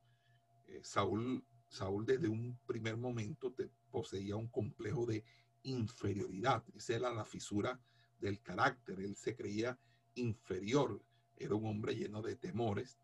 [0.67, 5.23] eh, Saúl, Saúl desde un primer momento te, poseía un complejo de
[5.63, 6.63] inferioridad.
[6.73, 7.79] Esa era la fisura
[8.19, 8.99] del carácter.
[8.99, 9.77] Él se creía
[10.15, 11.03] inferior.
[11.35, 12.97] Era un hombre lleno de temores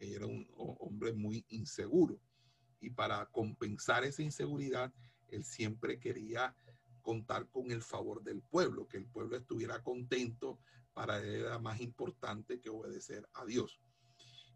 [0.00, 2.20] era un hombre muy inseguro.
[2.80, 4.92] Y para compensar esa inseguridad,
[5.28, 6.56] él siempre quería
[7.02, 10.58] contar con el favor del pueblo, que el pueblo estuviera contento,
[10.92, 13.80] para él era más importante que obedecer a Dios.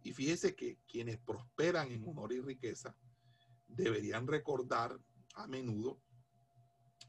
[0.03, 2.97] Y fíjese que quienes prosperan en honor y riqueza
[3.69, 4.99] deberían recordar
[5.35, 6.01] a menudo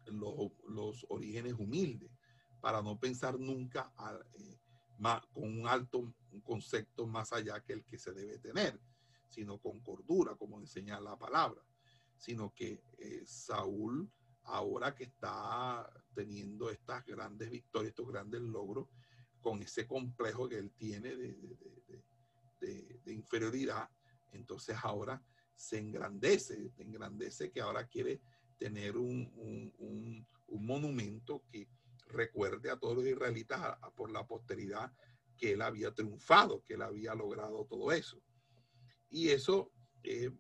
[0.06, 2.12] los, los orígenes humildes,
[2.62, 4.58] para no pensar nunca a, eh,
[5.34, 8.80] con un alto un concepto más allá que el que se debe tener,
[9.30, 11.62] sino con cordura, como enseña la palabra,
[12.18, 14.10] sino que eh, Saúl,
[14.44, 18.88] ahora que está teniendo estas grandes victorias, estos grandes logros,
[19.42, 21.38] con ese complejo que él tiene de,
[22.60, 23.90] de, de inferioridad,
[24.32, 25.22] entonces ahora
[25.56, 28.22] se engrandece, se engrandece que ahora quiere
[28.58, 31.68] tener un, un, un, un monumento que
[32.16, 34.92] recuerde a todos los israelitas por la posteridad
[35.38, 38.22] que él había triunfado, que él había logrado todo eso.
[39.10, 39.72] Y eso
[40.04, 40.32] es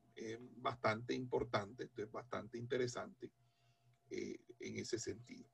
[0.57, 3.31] bastante importante, es bastante interesante
[4.09, 5.49] eh, en ese sentido.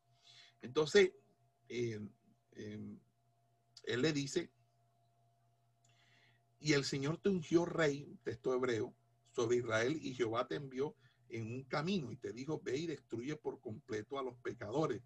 [0.61, 1.11] Entonces,
[1.67, 2.09] em,
[2.53, 2.99] em,
[3.83, 4.51] él le dice,
[6.59, 8.93] y el Señor te ungió rey, texto hebreo,
[9.31, 10.95] sobre Israel y Jehová te envió
[11.29, 15.01] en un camino y te dijo, ve y destruye por completo a los pecadores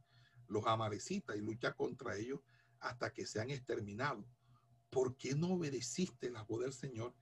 [0.48, 2.42] los amalecitas y lucha contra ellos
[2.80, 4.26] hasta que sean exterminados.
[4.90, 7.14] ¿Por qué no obedeciste la voz del Señor,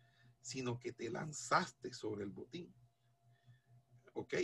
[0.41, 2.73] sino que te lanzaste sobre el botín?
[4.13, 4.35] ¿Ok?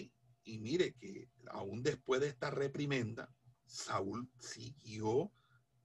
[0.43, 3.33] Y mire que aún después de esta reprimenda,
[3.65, 5.31] Saúl siguió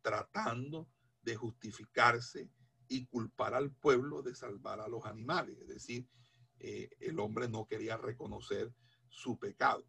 [0.00, 0.88] tratando
[1.22, 2.50] de justificarse
[2.88, 5.58] y culpar al pueblo de salvar a los animales.
[5.60, 6.08] Es decir,
[6.60, 8.72] eh, el hombre no quería reconocer
[9.08, 9.84] su pecado.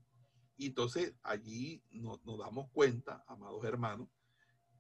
[0.58, 4.08] Y entonces allí nos, damos cuenta, amados hermanos,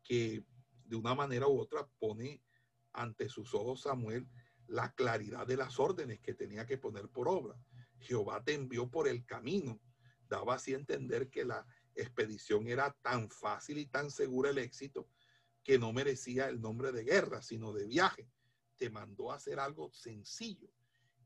[0.03, 0.45] que
[0.85, 2.41] de una manera u otra pone
[2.93, 4.27] ante sus ojos Samuel
[4.67, 7.59] la claridad de las órdenes que tenía que poner por obra.
[7.99, 9.79] Jehová te envió por el camino.
[10.27, 15.07] Daba así a entender que la expedición era tan fácil y tan segura el éxito
[15.63, 18.29] que no merecía el nombre de guerra, sino de viaje.
[18.77, 20.69] Te mandó a hacer algo sencillo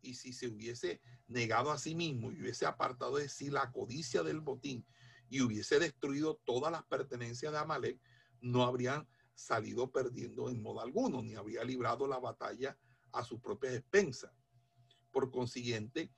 [0.02, 4.24] y si se hubiese negado a sí mismo y hubiese apartado de sí la codicia
[4.24, 4.86] del botín
[5.30, 8.00] y hubiese destruido todas las pertenencias de Amalek,
[8.42, 12.78] no habrían salido perdiendo en modo alguno, ni habría librado la batalla
[13.12, 14.34] a su propia expensa.
[15.12, 16.12] Por consiguiente,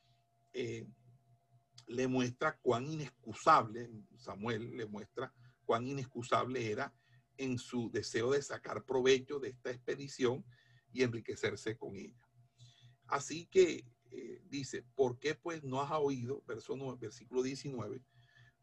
[0.54, 0.88] eh,
[1.88, 5.34] le muestra cuán inexcusable, Samuel le muestra
[5.66, 6.94] cuán inexcusable era
[7.38, 10.46] en su deseo de sacar provecho de esta expedición
[10.92, 12.28] y enriquecerse con ella.
[13.12, 18.02] Así que eh, dice, ¿por qué pues no has oído, verso versículo 19,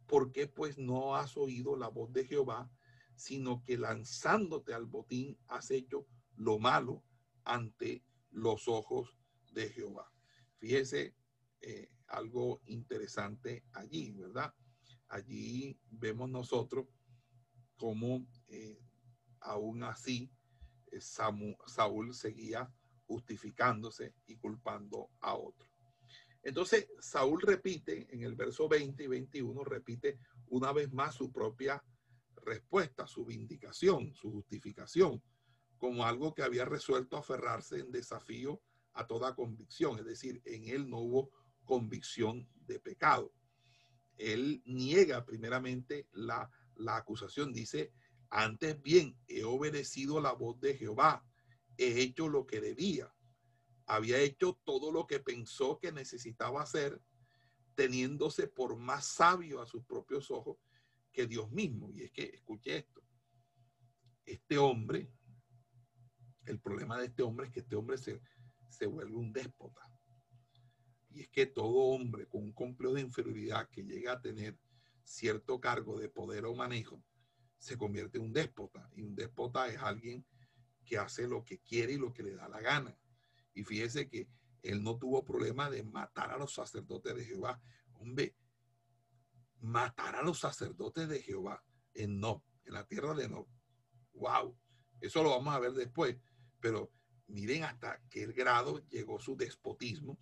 [0.07, 2.71] ¿por qué pues no has oído la voz de Jehová,
[3.15, 7.05] sino que lanzándote al botín has hecho lo malo
[7.45, 9.15] ante los ojos
[9.53, 10.11] de Jehová?
[10.57, 11.15] Fíjese
[11.61, 14.55] eh, algo interesante allí, ¿verdad?
[15.09, 16.87] Allí vemos nosotros
[17.77, 18.81] cómo eh,
[19.41, 20.33] aún así
[21.67, 22.73] Saúl seguía
[23.09, 25.67] justificándose y culpando a otro.
[26.43, 31.83] Entonces, Saúl repite en el verso 20 y 21, repite una vez más su propia
[32.37, 35.23] respuesta, su vindicación, su justificación.
[35.79, 38.61] como algo que había resuelto aferrarse en desafío
[38.95, 41.31] a toda convicción, es decir, en él no hubo
[41.65, 43.33] convicción de pecado.
[44.17, 47.93] Él niega primeramente la, la acusación, dice,
[48.29, 51.25] antes bien, he obedecido la voz de Jehová,
[51.79, 53.13] he hecho lo que debía,
[53.87, 57.01] había hecho todo lo que pensó que necesitaba hacer,
[57.75, 60.59] teniéndose por más sabio a sus propios ojos
[61.13, 61.91] que Dios mismo.
[61.93, 63.03] Y es que, escuche esto,
[64.27, 65.11] este hombre,
[66.45, 68.21] el problema de este hombre es que este hombre se,
[68.69, 69.81] se vuelve un déspota.
[71.11, 74.59] Y es que todo hombre con un complejo de inferioridad que llega a tener
[75.05, 77.03] cierto cargo de poder o manejo,
[77.59, 78.91] se convierte en un déspota.
[78.95, 80.27] Y un déspota es alguien
[80.89, 82.99] que hace lo que quiere y lo que le da la gana.
[83.53, 84.29] Y fíjese que
[84.63, 87.61] él no tuvo problema de matar a los sacerdotes de Jehová.
[87.93, 88.35] Hombre,
[89.61, 91.63] matar a los sacerdotes de Jehová
[91.93, 93.47] en No, en la tierra de No.
[94.15, 94.57] Wow,
[95.01, 96.17] eso lo vamos a ver después.
[96.61, 96.91] Pero
[97.27, 100.19] miren hasta qué grado llegó su despotismo,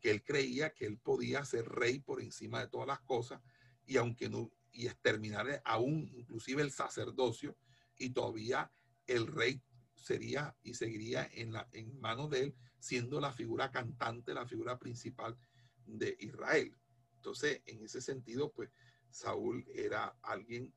[0.00, 3.42] que él creía que él podía ser rey por encima de todas las cosas
[3.84, 7.56] y aunque no, y exterminar aún inclusive el sacerdocio
[7.96, 8.70] y todavía
[9.06, 9.62] el rey
[10.04, 14.78] sería y seguiría en, la, en manos de él, siendo la figura cantante, la figura
[14.78, 15.36] principal
[15.86, 16.76] de Israel.
[17.16, 18.70] Entonces, en ese sentido, pues
[19.08, 20.74] Saúl era alguien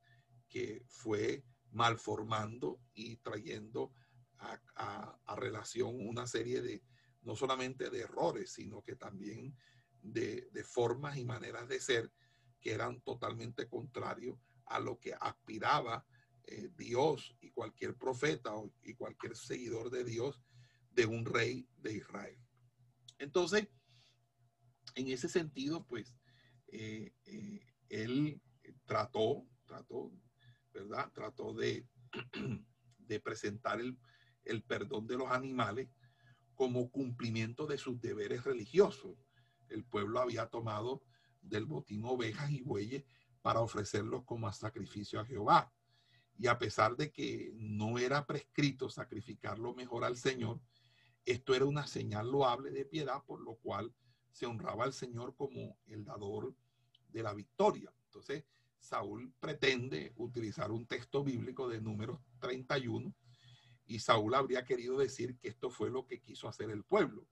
[0.48, 3.92] que fue malformando y trayendo
[4.40, 6.82] a, relación una serie de,
[7.24, 9.58] no solamente de errores, sino que también
[10.02, 12.12] de, de formas y maneras de ser
[12.62, 16.06] que eran totalmente contrarios a lo que aspiraba
[16.48, 20.42] eh, Dios y cualquier profeta y cualquier seguidor de Dios
[20.92, 22.40] de un rey de Israel.
[23.20, 23.68] Entonces,
[24.96, 26.16] en ese sentido, pues,
[26.70, 28.42] eh, eh, él
[28.86, 30.12] trató, trató,
[30.74, 31.12] ¿verdad?
[31.14, 31.86] Trató de,
[32.98, 33.98] de presentar el,
[34.46, 35.90] el perdón de los animales
[36.56, 39.18] como cumplimiento de sus deberes religiosos.
[39.68, 41.04] El pueblo había tomado
[41.42, 43.04] del botín ovejas y bueyes
[43.42, 45.72] para ofrecerlos como sacrificio a Jehová.
[46.40, 50.60] Y a pesar de que no era prescrito sacrificarlo mejor al Señor,
[51.26, 53.94] esto era una señal loable de piedad, por lo cual
[54.32, 56.54] se honraba al Señor como el dador
[57.10, 57.92] de la victoria.
[58.06, 58.46] Entonces,
[58.80, 63.14] Saúl pretende utilizar un texto bíblico de números 31
[63.86, 67.28] y Saúl habría querido decir que esto fue lo que quiso hacer el pueblo.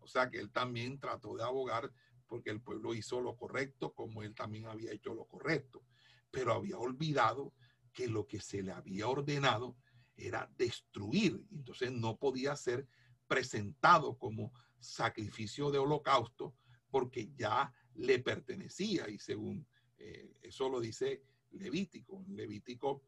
[0.00, 1.92] O sea que él también trató de abogar
[2.26, 5.82] porque el pueblo hizo lo correcto como él también había hecho lo correcto,
[6.30, 7.52] pero había olvidado
[7.94, 9.76] que lo que se le había ordenado
[10.16, 11.42] era destruir.
[11.52, 12.86] Entonces no podía ser
[13.26, 16.54] presentado como sacrificio de holocausto
[16.90, 19.66] porque ya le pertenecía y según
[19.96, 21.22] eh, eso lo dice
[21.52, 23.02] Levítico, Levítico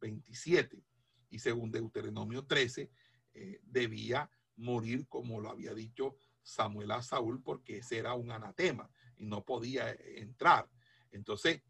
[0.00, 0.82] 27 eh,
[1.30, 2.90] y según Deuteronomio 13
[3.34, 8.90] eh, debía morir como lo había dicho Samuel a Saúl porque ese era un anatema
[9.16, 10.68] y no podía entrar.
[11.10, 11.62] Entonces,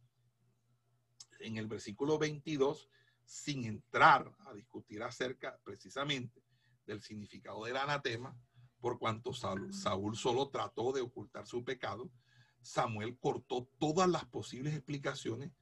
[1.40, 2.88] en el versículo 22,
[3.24, 6.42] sin entrar a discutir acerca precisamente
[6.86, 8.36] del significado del anatema,
[8.80, 12.10] por cuanto Saúl, solo trató de ocultar su pecado,
[12.60, 15.52] Samuel cortó todas las posibles explicaciones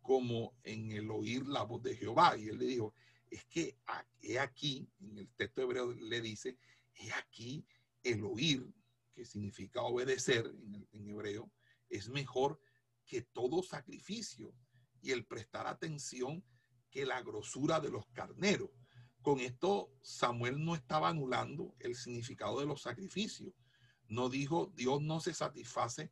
[0.00, 2.36] como en el oír la voz de Jehová.
[2.36, 2.94] Y él le dijo,
[3.28, 3.76] es que
[4.20, 6.58] he aquí, en el texto hebreo le dice,
[6.94, 7.64] he aquí
[8.02, 8.72] el oír,
[9.14, 11.50] que significa obedecer en, en hebreo,
[11.88, 12.60] es mejor
[13.04, 14.54] que todo sacrificio
[15.02, 16.44] y el prestar atención
[16.90, 18.70] que la grosura de los carneros.
[19.22, 23.52] Con esto Samuel no estaba anulando el significado de los sacrificios.
[24.08, 26.10] No dijo Dios no se satisface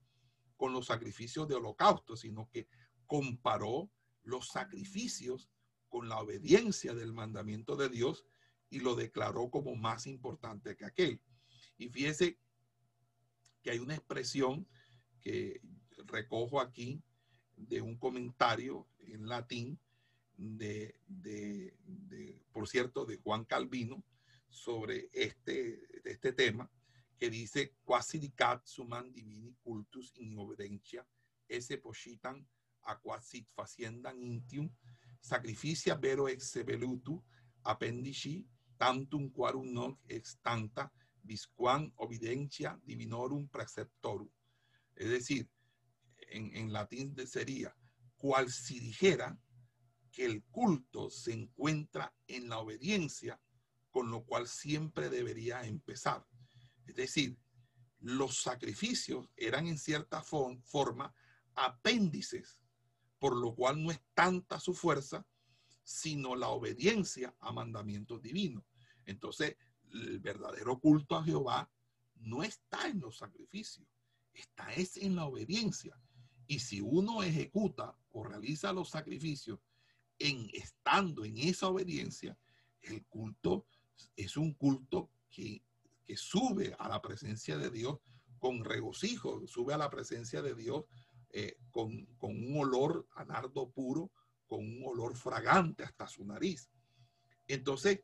[0.57, 2.68] con los sacrificios de holocausto, sino que
[3.07, 3.91] comparó
[4.22, 5.49] los sacrificios
[5.89, 8.24] con la obediencia del mandamiento de Dios
[8.70, 11.20] y lo declaró como más importante que aquel.
[11.78, 12.39] Y fíjese
[13.62, 14.68] que hay una expresión
[15.20, 15.61] que
[16.07, 17.03] recojo aquí
[17.59, 19.79] de un comentario en latín
[20.37, 20.95] de,
[22.53, 24.05] por cierto, de Juan Calvino
[24.49, 26.71] sobre este, este tema,
[27.19, 31.05] que dice, quasi dicat suman divini cultus in obedientia,
[31.49, 32.47] ese positan
[32.83, 34.71] aquasit faciendan intium,
[35.21, 37.23] sacrificia vero ex sevelutu,
[37.65, 38.47] appendici,
[38.79, 40.93] tantum quarum non ex tanta,
[41.23, 44.31] visquam obediencia divinorum preceptorum.
[44.95, 45.49] Es decir,
[46.31, 47.74] en, latín sería,
[48.16, 49.39] cual si dijera
[50.11, 53.41] que el culto se encuentra en la obediencia,
[53.91, 56.26] con lo cual siempre debería empezar.
[56.87, 57.39] Es decir,
[58.01, 61.14] los sacrificios eran en cierta forma
[61.55, 62.61] apéndices,
[63.18, 65.26] por lo cual no es tanta su fuerza,
[65.83, 68.64] sino la obediencia a mandamientos divinos.
[69.07, 69.57] Entonces,
[69.91, 71.70] el verdadero culto a Jehová
[72.16, 73.87] no está en los sacrificios,
[74.33, 75.99] está es en la obediencia.
[76.49, 79.61] Y si uno ejecuta o realiza los sacrificios
[80.19, 82.37] en estando en esa obediencia,
[82.83, 83.67] el culto
[84.17, 85.63] es un culto que,
[86.05, 87.99] que sube a la presencia de Dios
[88.39, 90.85] con regocijo, sube a la presencia de Dios
[91.31, 94.11] eh, con, con, un olor a nardo puro,
[94.47, 96.71] con un olor fragante hasta su nariz.
[97.47, 98.01] Entonces,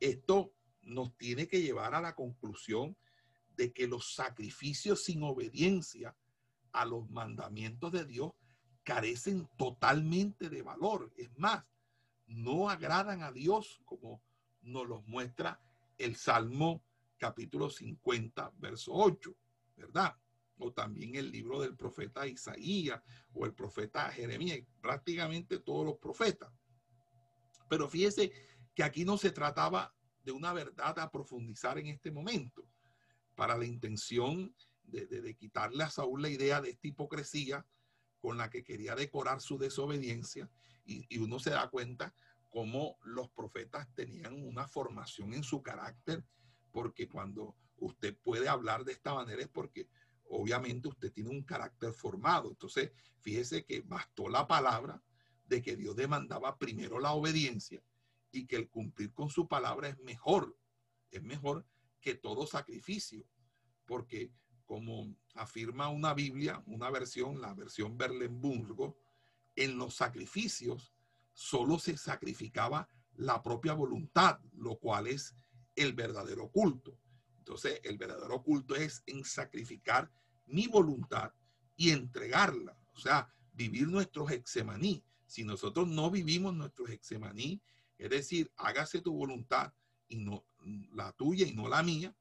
[0.00, 2.96] esto nos tiene que llevar a la conclusión
[3.56, 6.16] de que los sacrificios sin obediencia
[6.76, 8.32] a los mandamientos de Dios
[8.84, 11.10] carecen totalmente de valor.
[11.16, 11.64] Es más,
[12.26, 14.22] no agradan a Dios como
[14.60, 15.60] nos los muestra
[15.96, 16.84] el Salmo
[17.16, 19.34] capítulo 50, verso 8,
[19.76, 20.14] ¿verdad?
[20.58, 23.02] O también el libro del profeta Isaías
[23.32, 26.52] o el profeta Jeremías, prácticamente todos los profetas.
[27.68, 28.32] Pero fíjese
[28.74, 32.68] que aquí no se trataba de una verdad a profundizar en este momento,
[33.34, 34.54] para la intención
[34.86, 37.66] de, quitarle a Saúl la idea de esta hipocresía
[38.18, 40.50] con la que quería decorar su desobediencia.
[40.84, 42.14] Y, uno se da cuenta
[42.50, 46.24] cómo los profetas tenían una formación en su carácter,
[46.70, 49.88] porque cuando usted puede hablar de esta manera es porque
[50.28, 52.48] obviamente usted tiene un carácter formado.
[52.50, 55.02] Entonces, fíjese que bastó la palabra
[55.46, 57.82] de que Dios demandaba primero la obediencia
[58.32, 60.56] y que el cumplir con su palabra es mejor,
[61.10, 61.64] es mejor
[62.00, 63.26] que todo sacrificio,
[63.86, 64.30] porque
[64.66, 68.98] como afirma una Biblia, una versión, la versión Berlenburgo,
[69.54, 70.92] en los sacrificios
[71.32, 75.34] solo se sacrificaba la propia voluntad, lo cual es
[75.74, 76.98] el verdadero culto.
[77.38, 80.10] Entonces, el verdadero culto es en sacrificar
[80.46, 81.32] mi voluntad
[81.76, 85.04] y entregarla, o sea, vivir nuestros hexemaní.
[85.26, 87.60] Si nosotros no vivimos nuestros hexemaní,
[87.98, 89.72] es decir, hágase tu voluntad
[90.08, 90.44] y no
[90.92, 92.14] la tuya y no la mía,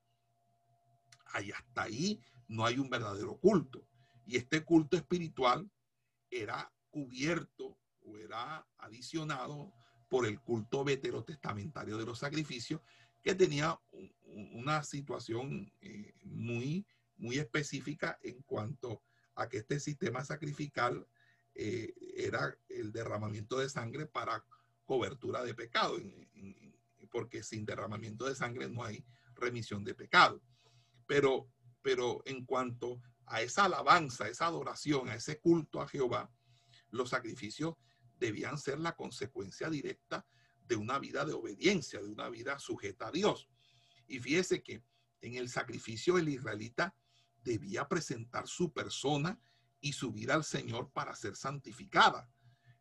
[1.28, 3.88] ahí hasta ahí no hay un verdadero culto.
[4.26, 5.70] Y este culto espiritual
[6.30, 9.74] era cubierto o era adicionado
[10.10, 12.82] por el culto veterotestamentario de los sacrificios,
[13.24, 13.80] que tenía
[14.22, 16.86] una situación eh, muy,
[17.18, 19.02] muy específica en cuanto
[19.34, 21.08] a que este sistema sacrificial
[21.56, 24.46] eh, era el derramamiento de sangre para
[24.86, 25.98] cobertura de pecado,
[27.10, 30.42] porque sin derramamiento de sangre no hay remisión de pecado.
[31.08, 31.50] Pero
[31.86, 36.34] pero en cuanto a esa alabanza, esa adoración, a ese culto a Jehová,
[36.90, 37.76] los sacrificios
[38.18, 40.26] debían ser la consecuencia directa
[40.68, 43.48] de una vida de obediencia, de una vida sujeta a Dios.
[44.08, 44.84] Y fíjese que
[45.22, 46.96] en el sacrificio el israelita
[47.44, 49.40] debía presentar su persona
[49.80, 52.32] y subir al Señor para ser santificada.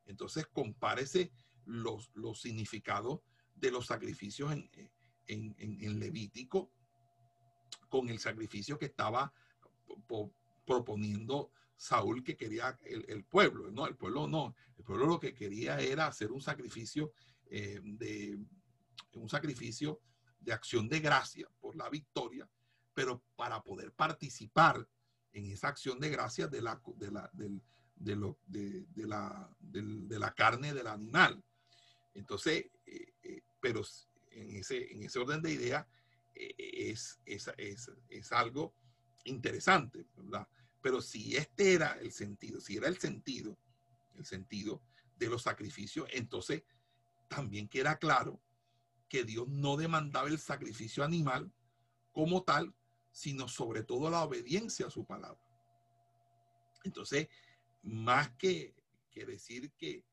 [0.07, 1.31] Entonces compárese
[1.67, 3.21] los, significados
[3.55, 4.51] de los sacrificios
[5.27, 6.73] en Levítico
[7.95, 9.33] con el sacrificio que estaba
[10.67, 13.71] proponiendo Saúl que quería el, pueblo.
[13.71, 14.57] No, el pueblo no.
[14.77, 17.13] El pueblo lo que quería era hacer un sacrificio
[17.47, 18.37] eh, de
[19.13, 20.01] un sacrificio
[20.41, 22.51] de acción de gracia por la victoria,
[22.95, 24.85] pero para poder participar
[25.33, 30.89] en esa acción de gracia de la, de la, de, la, de, la carne del
[30.89, 31.45] animal.
[32.13, 33.83] Entonces, eh, eh, pero
[34.33, 35.87] en ese, en ese orden de ideas,
[36.35, 37.51] es, es,
[38.09, 38.75] es, algo
[39.25, 40.47] interesante, ¿verdad?
[40.81, 43.59] Pero si este era el sentido, si era el sentido,
[44.17, 44.83] el sentido
[45.17, 46.65] de los sacrificios, entonces
[47.29, 48.41] también queda claro
[49.09, 51.53] que Dios no demandaba el sacrificio animal
[52.13, 52.75] como tal,
[53.13, 55.41] sino sobre todo la obediencia a su palabra.
[56.85, 57.29] Entonces,
[57.83, 58.75] más que,
[59.11, 60.05] que decir que,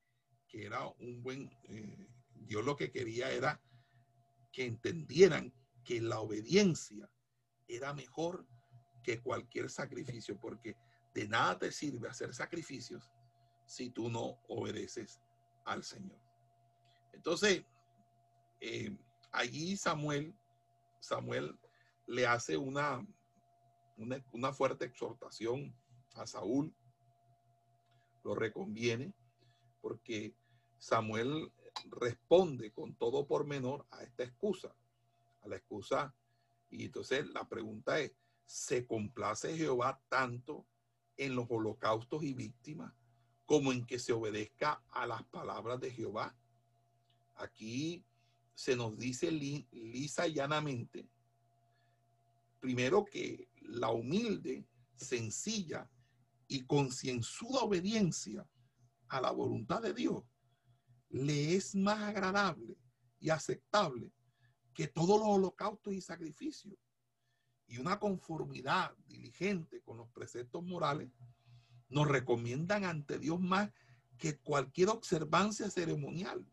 [0.48, 3.60] que, era un buen, eh, Dios lo que quería era
[4.52, 5.52] que entendieran
[5.84, 7.10] que la obediencia
[7.68, 8.46] era mejor
[9.02, 10.76] que cualquier sacrificio, porque
[11.14, 13.10] de nada te sirve hacer sacrificios
[13.66, 15.20] si tú no obedeces
[15.64, 16.18] al Señor.
[17.12, 17.64] Entonces,
[18.60, 18.96] eh,
[19.32, 20.34] allí Samuel,
[21.00, 21.58] Samuel
[22.06, 23.06] le hace una,
[23.96, 25.74] una, una fuerte exhortación
[26.14, 26.74] a Saúl,
[28.24, 29.12] lo reconviene,
[29.80, 30.34] porque
[30.78, 31.52] Samuel
[31.90, 34.74] responde con todo por menor a esta excusa
[35.42, 36.14] a la excusa.
[36.70, 38.12] Y entonces la pregunta es,
[38.46, 40.66] ¿se complace Jehová tanto
[41.16, 42.92] en los holocaustos y víctimas
[43.44, 46.34] como en que se obedezca a las palabras de Jehová?
[47.34, 48.04] Aquí
[48.54, 51.08] se nos dice lisa y llanamente,
[52.60, 54.66] primero que la humilde,
[54.96, 55.90] sencilla
[56.46, 58.46] y concienzuda obediencia
[59.08, 60.22] a la voluntad de Dios
[61.12, 62.76] le es más agradable
[63.20, 64.10] y aceptable
[64.74, 66.74] que todos los holocaustos y sacrificios
[67.66, 71.10] y una conformidad diligente con los preceptos morales
[71.88, 73.70] nos recomiendan ante Dios más
[74.18, 76.46] que cualquier observancia ceremonial.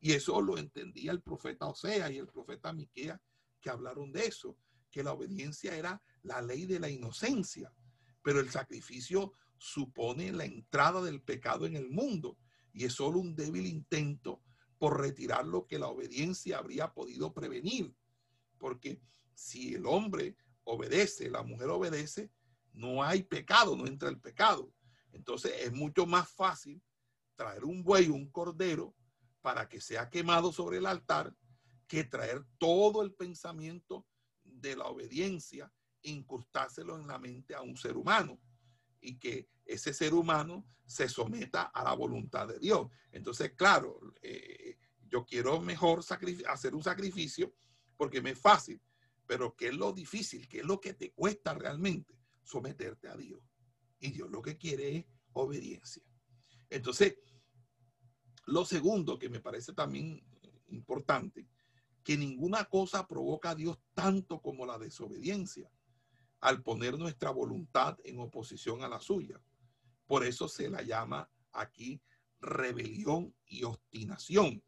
[0.00, 3.20] Y eso lo entendía el profeta Osea y el profeta Miquea
[3.60, 4.56] que hablaron de eso,
[4.90, 7.72] que la obediencia era la ley de la inocencia,
[8.22, 12.38] pero el sacrificio supone la entrada del pecado en el mundo
[12.72, 14.42] y es solo un débil intento
[14.78, 17.94] por retirar lo que la obediencia habría podido prevenir.
[18.58, 19.00] Porque
[19.34, 22.30] si el hombre obedece, la mujer obedece,
[22.72, 24.72] no hay pecado, no entra el pecado.
[25.12, 26.82] Entonces es mucho más fácil
[27.36, 28.94] traer un buey, un cordero,
[29.40, 31.32] para que sea quemado sobre el altar,
[31.86, 34.04] que traer todo el pensamiento
[34.42, 35.72] de la obediencia,
[36.02, 38.40] incrustárselo en la mente a un ser humano
[39.06, 42.88] y que ese ser humano se someta a la voluntad de Dios.
[43.12, 44.76] Entonces, claro, eh,
[45.08, 46.04] yo quiero mejor
[46.48, 47.54] hacer un sacrificio
[47.96, 48.80] porque me es fácil,
[49.26, 50.48] pero ¿qué es lo difícil?
[50.48, 52.18] ¿Qué es lo que te cuesta realmente?
[52.42, 53.40] Someterte a Dios.
[54.00, 56.02] Y Dios lo que quiere es obediencia.
[56.68, 57.16] Entonces,
[58.46, 60.20] lo segundo que me parece también
[60.68, 61.48] importante,
[62.02, 65.70] que ninguna cosa provoca a Dios tanto como la desobediencia
[66.40, 69.40] al poner nuestra voluntad en oposición a la suya.
[70.06, 72.00] Por eso se la llama aquí
[72.40, 74.62] rebelión y obstinación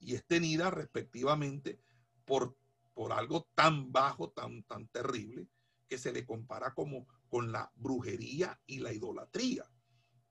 [0.00, 1.80] y es tenida respectivamente
[2.24, 2.56] por,
[2.94, 5.48] por algo tan bajo, tan, tan terrible,
[5.88, 9.64] que se le compara como con la brujería y la idolatría.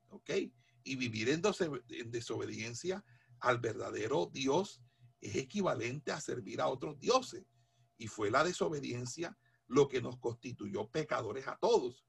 [0.09, 0.29] ¿Ok?
[0.83, 1.41] Y vivir en,
[1.89, 3.03] en desobediencia
[3.39, 4.81] al verdadero Dios
[5.19, 7.43] es equivalente a servir a otros dioses.
[7.97, 9.37] Y fue la desobediencia
[9.67, 12.05] lo que nos constituyó pecadores a todos.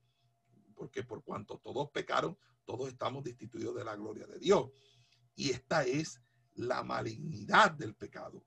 [0.75, 4.71] Porque por cuanto todos pecaron, todos estamos destituidos de la gloria de Dios.
[5.35, 6.21] Y esta es
[6.55, 8.45] la malignidad del pecado,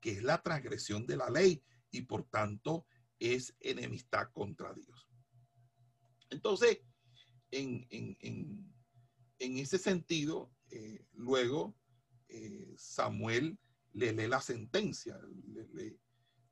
[0.00, 2.86] que es la transgresión de la ley y por tanto
[3.18, 5.08] es enemistad contra Dios.
[6.30, 6.80] Entonces,
[7.50, 7.86] en,
[9.38, 11.76] ese sentido, eh, luego
[12.28, 13.58] eh, Samuel
[13.92, 15.18] le lee la sentencia,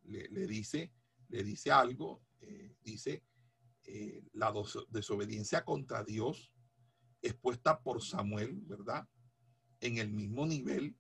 [0.03, 0.93] le, dice,
[1.31, 3.25] le dice algo, eh, dice,
[4.35, 4.53] la
[4.91, 6.53] desobediencia contra Dios
[7.23, 9.09] expuesta por Samuel, ¿verdad?
[9.81, 10.97] En el mismo nivel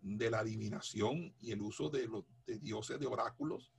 [0.00, 3.72] de la adivinación y el uso de los de dioses de oráculos,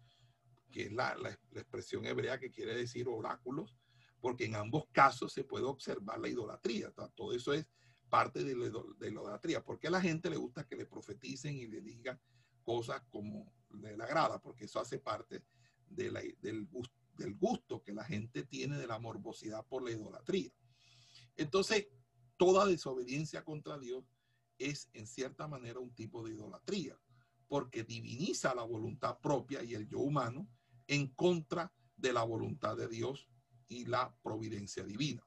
[0.71, 1.15] que es la,
[1.53, 3.77] expresión hebrea que quiere decir oráculos,
[4.19, 6.91] porque en ambos casos se puede observar la idolatría.
[7.15, 7.65] Todo eso es
[8.09, 9.63] parte de la, idolatría.
[9.63, 12.19] porque a la gente le gusta que le profeticen y le digan
[12.63, 14.39] cosas como le agrada?
[14.41, 15.43] Porque eso hace parte
[15.89, 16.67] de del,
[17.17, 20.51] del gusto que la gente tiene de la morbosidad por la idolatría.
[21.35, 21.87] Entonces,
[22.37, 24.05] toda desobediencia contra Dios
[24.57, 26.97] es en cierta manera un tipo de idolatría,
[27.47, 30.47] porque diviniza la voluntad propia y el yo humano
[30.87, 33.27] en contra de la voluntad de Dios
[33.67, 35.25] y la providencia divina.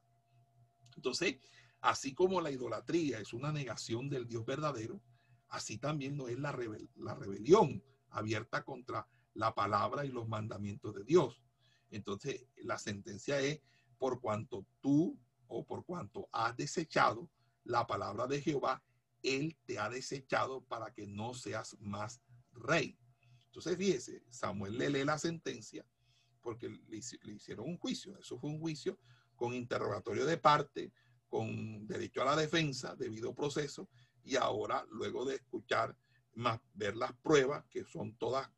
[0.95, 1.37] Entonces,
[1.81, 5.01] así como la idolatría es una negación del Dios verdadero,
[5.49, 6.57] así también no es la,
[6.95, 11.41] la rebelión abierta contra la palabra y los mandamientos de Dios.
[11.89, 13.61] Entonces, la sentencia es,
[13.97, 15.17] por cuanto tú
[15.47, 17.29] o por cuanto has desechado
[17.63, 18.83] la palabra de Jehová
[19.23, 22.21] él te ha desechado para que no seas más
[22.51, 22.99] rey.
[23.45, 25.85] Entonces, fíjese, Samuel le lee la sentencia
[26.41, 28.17] porque le, hicieron un juicio.
[28.19, 28.99] Eso fue un juicio
[29.35, 30.91] con interrogatorio de parte,
[31.29, 33.89] con derecho a la defensa, debido proceso,
[34.25, 35.97] y ahora, luego de escuchar
[36.35, 38.49] más, ver las pruebas, que son todas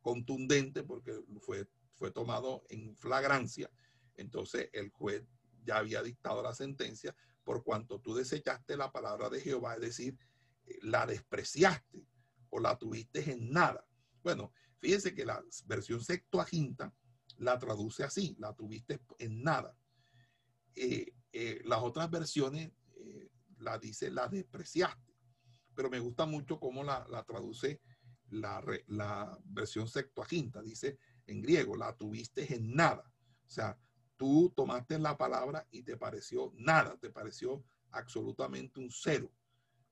[0.00, 3.70] contundentes, porque fue, fue tomado en flagrancia,
[4.16, 5.24] entonces el juez
[5.64, 10.18] ya había dictado la sentencia, por cuanto tú desechaste la palabra de Jehová, es decir,
[10.66, 12.06] eh, la despreciaste
[12.50, 13.86] o la tuviste en nada.
[14.22, 16.94] Bueno, fíjense que la versión Septuaginta
[17.38, 19.76] la traduce así, la tuviste en nada.
[20.74, 22.72] Eh, eh, las otras versiones
[23.58, 25.14] la dice la despreciaste,
[25.74, 27.80] pero me gusta mucho cómo la, traduce
[28.30, 33.12] la, la versión Septuaginta, dice en griego, la tuviste en nada.
[33.46, 33.78] O sea,
[34.16, 39.32] tú tomaste la palabra y te pareció nada, te pareció absolutamente un cero,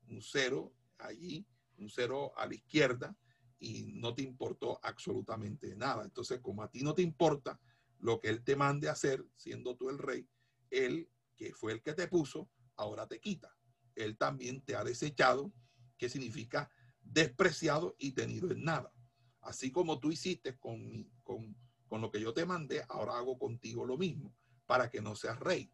[0.08, 1.46] un cero allí,
[1.78, 3.16] un cero a la izquierda
[3.58, 6.04] y no te importó absolutamente nada.
[6.04, 7.60] Entonces, como a ti no te importa
[7.98, 10.28] lo que él te mande hacer, siendo tú el rey,
[10.70, 13.56] él, que fue el que te puso, ahora te quita.
[13.94, 15.52] Él también te ha desechado,
[15.96, 16.70] que significa
[17.12, 18.92] despreciado y tenido en nada.
[19.40, 21.56] Así como tú hiciste con, con
[21.88, 24.34] con lo que yo te mandé, ahora hago contigo lo mismo,
[24.66, 25.72] para que no seas rey,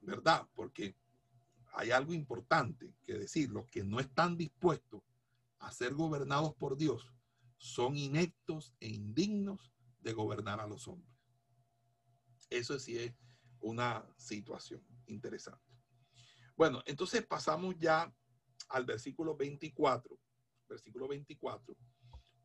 [0.00, 0.48] ¿verdad?
[0.54, 0.96] Porque
[1.74, 5.02] hay algo importante que decir, los que no están dispuestos
[5.58, 7.06] a ser gobernados por Dios
[7.58, 11.14] son ineptos e indignos de gobernar a los hombres.
[12.48, 13.12] Eso sí es
[13.60, 15.62] una situación interesante.
[16.56, 18.12] Bueno, entonces pasamos ya
[18.70, 20.18] al versículo 24,
[20.68, 21.76] versículo 24,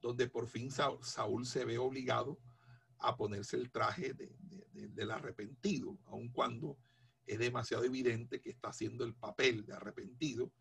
[0.01, 2.39] donde por fin Saúl, se ve obligado
[2.99, 4.15] a ponerse el traje
[4.71, 6.77] del arrepentido, aun cuando
[7.25, 10.51] es demasiado evidente que está haciendo el papel de arrepentido,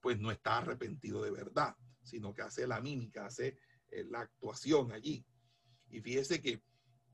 [0.00, 3.58] pues no está arrepentido de verdad, sino que hace la mímica, hace
[3.90, 5.24] eh, la actuación allí.
[5.90, 6.62] Y fíjese que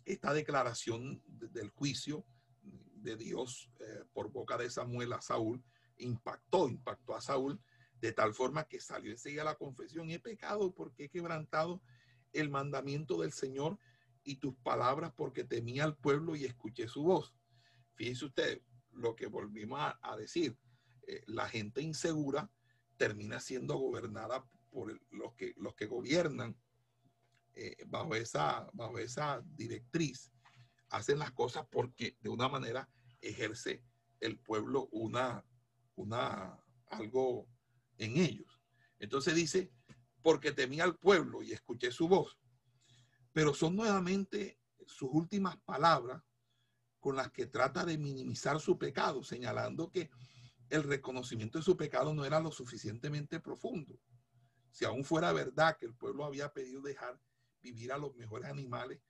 [0.04, 2.26] esta declaración del juicio
[2.62, 5.62] de Dios eh, por boca de Samuel a Saúl
[5.98, 7.60] impactó, impactó a Saúl
[8.04, 11.80] de tal forma que salió enseguida la confesión, he pecado porque he quebrantado
[12.34, 13.78] el mandamiento del Señor
[14.24, 17.34] y tus palabras porque temía al pueblo y escuché su voz.
[17.94, 20.54] Fíjense usted lo que volvimos a, decir,
[21.06, 22.50] eh, la gente insegura
[22.98, 26.54] termina siendo gobernada por los, que, los que gobiernan
[27.54, 30.30] eh, bajo, esa, bajo esa directriz.
[30.90, 32.86] Hacen las cosas porque de una manera
[33.22, 33.82] ejerce
[34.20, 35.42] el pueblo una,
[35.94, 37.48] una, algo
[37.98, 38.60] en ellos.
[38.98, 39.70] Entonces dice,
[40.22, 42.38] porque temía al pueblo y escuché su voz.
[43.32, 46.22] Pero son nuevamente sus últimas palabras
[47.00, 50.10] con las que trata de minimizar su pecado, señalando que
[50.70, 54.00] el reconocimiento de su pecado no era lo suficientemente profundo.
[54.70, 57.20] Si aún fuera verdad que el pueblo había pedido dejar
[57.60, 59.00] vivir a los mejores animales,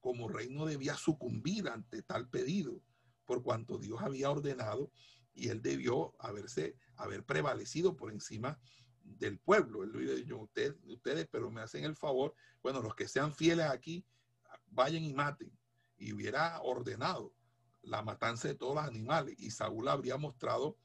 [0.00, 2.80] como reino debía sucumbir ante tal pedido,
[3.24, 4.90] por cuanto Dios había ordenado
[5.34, 8.58] y él debió haberse, haber prevalecido por encima
[9.02, 9.82] del pueblo.
[9.82, 13.66] Él le dijo, ustedes, ustedes, pero me hacen el favor, bueno, los que sean fieles
[13.66, 14.04] aquí,
[14.66, 15.56] vayan y maten.
[15.96, 17.34] Y hubiera ordenado
[17.82, 19.36] la matanza de todos los animales.
[19.38, 20.76] Y Saúl habría mostrado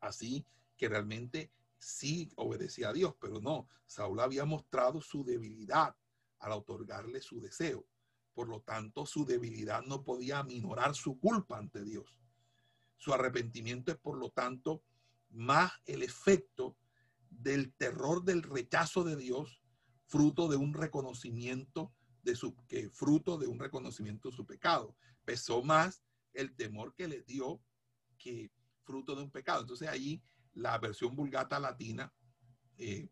[0.00, 5.96] así que realmente sí obedecía a Dios, pero no, Saúl había mostrado su debilidad
[6.38, 7.86] al otorgarle su deseo.
[8.34, 12.18] Por lo tanto, su debilidad no podía aminorar su culpa ante Dios.
[12.96, 14.82] Su arrepentimiento es, por lo tanto,
[15.30, 16.76] más el efecto
[17.30, 19.62] del terror del rechazo de Dios,
[20.06, 21.92] fruto de un reconocimiento
[22.22, 24.96] de su que fruto de un reconocimiento de su pecado.
[25.24, 27.60] Pesó más el temor que le dio
[28.18, 28.50] que
[28.82, 29.62] fruto de un pecado.
[29.62, 30.22] Entonces allí
[30.54, 32.12] la versión vulgata latina
[32.78, 33.08] eh,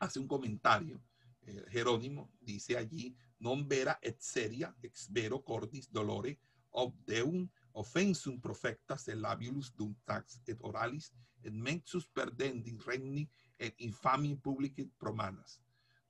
[0.00, 1.02] hace un comentario.
[1.42, 6.38] Eh, Jerónimo dice allí, non vera et seria ex vero cordis dolore
[6.70, 11.12] ob deum offensum profectas el labius dum tax et oralis
[11.42, 15.60] et mensus perdendi regni et infami publici promanas.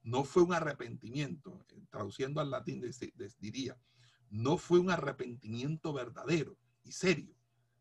[0.02, 2.82] No fue un arrepentimiento, eh, traduciendo al latín
[3.38, 3.78] diría,
[4.30, 7.34] no fue un arrepentimiento verdadero y serio,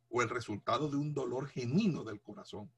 [0.09, 2.71] o el resultado de un dolor genuino del corazón,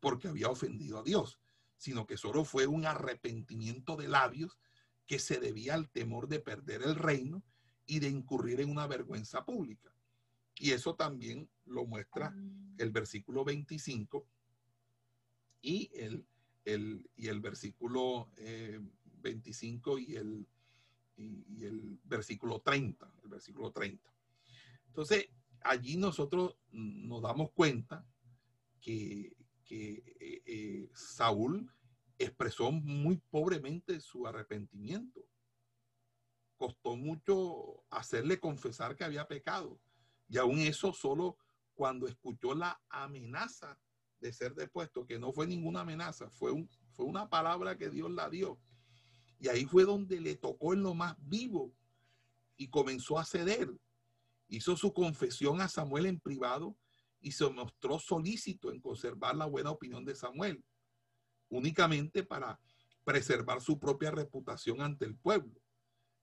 [0.00, 1.38] porque había ofendido a Dios,
[1.76, 4.58] sino que solo fue un arrepentimiento de labios
[5.06, 7.42] que se debía al temor de perder el reino
[7.86, 9.94] y de incurrir en una vergüenza pública.
[10.56, 12.34] Y eso también lo muestra
[12.78, 14.26] el versículo 25
[15.62, 16.26] y el,
[16.64, 18.30] el, y el versículo
[19.22, 20.46] 25 eh, y el,
[21.16, 24.12] y, el versículo 30, el versículo 30.
[24.88, 25.28] Entonces,
[25.60, 28.04] allí nosotros nos damos cuenta
[28.80, 29.36] que,
[29.70, 31.72] eh, eh, Saúl
[32.18, 35.24] expresó muy pobremente su arrepentimiento.
[36.58, 39.80] Costó mucho hacerle confesar que había pecado.
[40.32, 41.36] Y aún eso solo
[41.74, 43.78] cuando escuchó la amenaza
[44.18, 48.10] de ser depuesto, que no fue ninguna amenaza, fue, un, fue una palabra que Dios
[48.10, 48.58] la dio.
[49.38, 51.74] Y ahí fue donde le tocó en lo más vivo
[52.56, 53.68] y comenzó a ceder
[54.48, 56.78] hizo su confesión a Samuel en privado
[57.20, 60.64] y se mostró solícito en conservar la buena opinión de Samuel,
[61.50, 62.58] únicamente para
[63.04, 65.60] preservar su propia reputación ante el pueblo,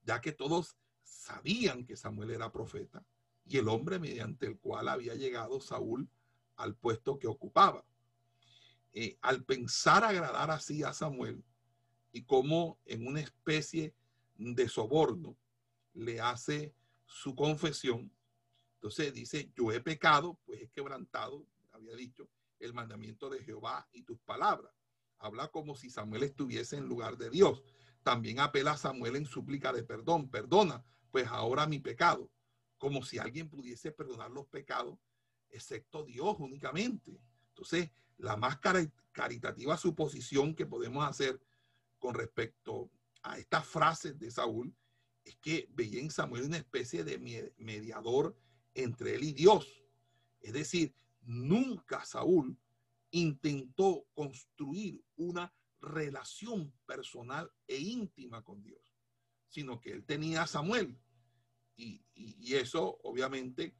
[0.02, 3.06] ya que todos sabían que Samuel era profeta
[3.50, 6.08] y el hombre mediante el cual había llegado Saúl
[6.56, 7.84] al puesto que ocupaba.
[8.94, 11.44] Eh, al pensar agradar así a Samuel
[12.12, 13.96] y como en una especie
[14.36, 15.36] de soborno
[15.94, 16.76] le hace
[17.06, 18.12] su confesión,
[18.76, 22.30] entonces dice, yo he pecado, pues he quebrantado, había dicho,
[22.60, 24.72] el mandamiento de Jehová y tus palabras.
[25.18, 27.64] Habla como si Samuel estuviese en lugar de Dios.
[28.04, 30.30] También apela a Samuel en súplica de perdón.
[30.30, 32.30] Perdona, pues ahora mi pecado.
[32.80, 34.98] Como si alguien pudiese perdonar los pecados,
[35.50, 37.22] excepto Dios únicamente.
[37.50, 38.58] Entonces, la más
[39.12, 41.40] caritativa suposición que podemos hacer
[42.00, 42.90] con respecto
[43.22, 44.76] a estas frases de Saúl
[45.24, 47.20] es que veía en Samuel una especie de
[47.58, 48.36] mediador
[48.74, 49.84] entre él y Dios.
[50.42, 52.58] Es decir, nunca Saúl
[53.12, 58.82] intentó construir una relación personal e íntima con Dios,
[59.50, 60.98] sino que él tenía a Samuel.
[61.80, 63.76] Y, eso obviamente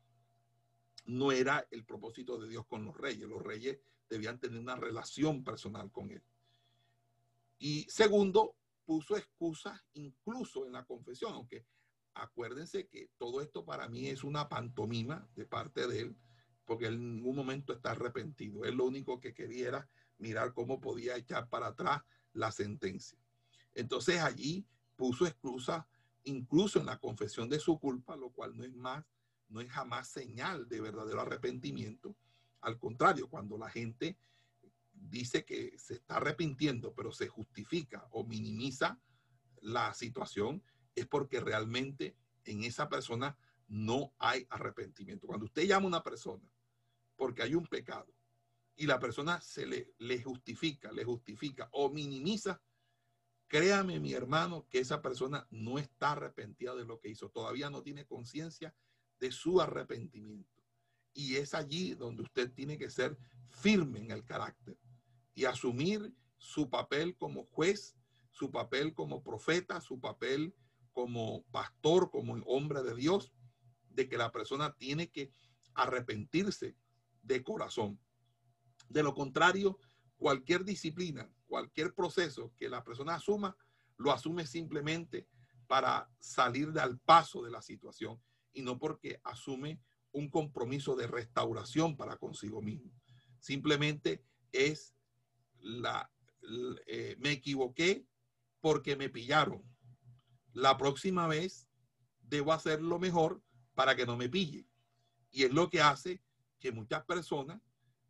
[1.06, 3.28] no era el propósito de Dios con los reyes.
[3.28, 3.80] Los reyes
[4.10, 6.24] debían tener una relación personal con él.
[7.58, 11.66] Y segundo, puso excusas incluso en la confesión, aunque
[12.14, 16.18] acuérdense que todo esto para mí es una pantomima de parte de él,
[16.66, 18.64] porque en ningún momento está arrepentido.
[18.66, 19.90] Él lo único que quería era
[20.20, 22.02] mirar cómo podía echar para atrás
[22.34, 23.20] la sentencia.
[23.74, 25.86] Entonces allí puso excusas
[26.24, 29.06] incluso en la confesión de su culpa, lo cual no es más,
[29.48, 32.16] no es jamás señal de verdadero arrepentimiento.
[32.62, 34.18] Al contrario, cuando la gente
[34.92, 39.00] dice que se está arrepintiendo, pero se justifica o minimiza
[39.62, 40.64] la situación,
[40.96, 45.28] es porque realmente en esa persona no hay arrepentimiento.
[45.28, 46.52] Cuando usted llama a una persona
[47.16, 48.14] porque hay un pecado
[48.76, 52.62] y la persona se le, le justifica, le justifica o minimiza,
[53.50, 57.82] créame mi hermano que esa persona no está arrepentida de lo que hizo, todavía no
[57.82, 58.74] tiene conciencia
[59.20, 60.64] de su arrepentimiento.
[61.14, 63.18] Y es allí donde usted tiene que ser
[63.50, 64.78] firme en el carácter
[65.34, 67.98] y asumir su papel como juez,
[68.30, 70.54] su papel como profeta, su papel
[70.94, 73.34] como pastor, como hombre de Dios,
[73.90, 75.32] de que la persona tiene que
[75.74, 76.76] arrepentirse
[77.24, 78.00] de corazón.
[78.88, 79.80] De lo contrario,
[80.18, 83.58] cualquier disciplina, cualquier proceso que la persona asuma,
[83.98, 85.28] lo asume simplemente
[85.68, 88.22] para salir del paso de la situación
[88.54, 89.82] y no porque asume
[90.12, 92.92] un compromiso de restauración para consigo mismo.
[93.40, 94.96] Simplemente es
[95.60, 96.10] la,
[96.88, 98.06] eh, me equivoqué
[98.62, 99.64] porque me pillaron.
[100.54, 101.68] La próxima vez
[102.22, 103.42] debo hacerlo mejor
[103.76, 104.68] para que no me pille.
[105.32, 106.22] Y es lo que hace
[106.60, 107.62] que muchas personas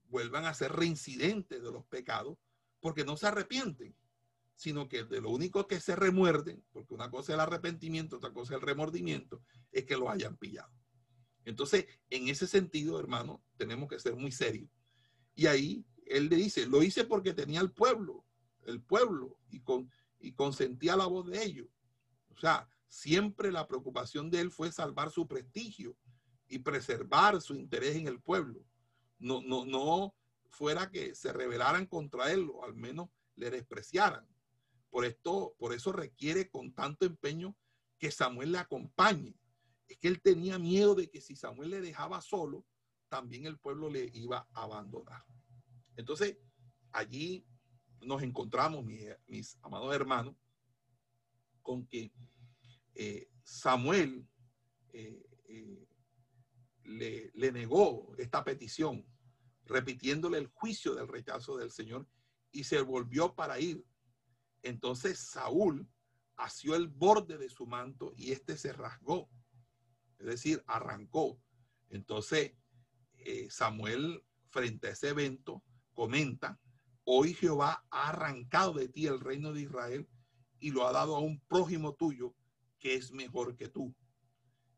[0.05, 2.37] vuelvan a ser reincidentes de los pecados
[2.79, 3.95] porque no se arrepienten,
[4.55, 8.33] sino que de lo único que se remuerden, porque una cosa es el arrepentimiento, otra
[8.33, 10.71] cosa es el remordimiento, es que lo hayan pillado.
[11.45, 14.69] Entonces, en ese sentido, hermano, tenemos que ser muy serios.
[15.33, 18.25] Y ahí él le dice, lo hice porque tenía el pueblo,
[18.65, 21.67] el pueblo, y, con, y consentía la voz de ellos.
[22.29, 25.95] O sea, siempre la preocupación de él fue salvar su prestigio
[26.47, 28.65] y preservar su interés en el pueblo.
[29.19, 30.15] No, no, no
[30.49, 34.27] fuera que se rebelaran contra él o al menos le despreciaran.
[34.89, 37.55] Por esto, por eso requiere con tanto empeño
[37.97, 39.35] que Samuel le acompañe.
[39.87, 42.65] Es que él tenía miedo de que si Samuel le dejaba solo,
[43.09, 45.23] también el pueblo le iba a abandonar.
[45.95, 46.37] Entonces,
[46.91, 47.45] allí
[48.01, 50.35] nos encontramos, mis, amados hermanos,
[51.61, 52.11] con que
[52.95, 54.27] eh, Samuel
[54.93, 55.87] eh, eh,
[56.83, 59.05] le, le, negó esta petición,
[59.69, 62.07] repitiéndole el juicio del rechazo del Señor
[62.51, 63.85] y se volvió para ir.
[64.63, 65.87] Entonces Saúl
[66.35, 69.29] asió el borde de su manto y este se rasgó,
[70.17, 71.39] es decir, arrancó.
[71.89, 72.53] Entonces
[73.49, 75.63] Samuel, frente a ese evento,
[75.93, 76.59] comenta,
[77.03, 80.09] hoy Jehová ha arrancado de ti el reino de Israel
[80.59, 82.33] y lo ha dado a un prójimo tuyo
[82.79, 83.93] que es mejor que tú.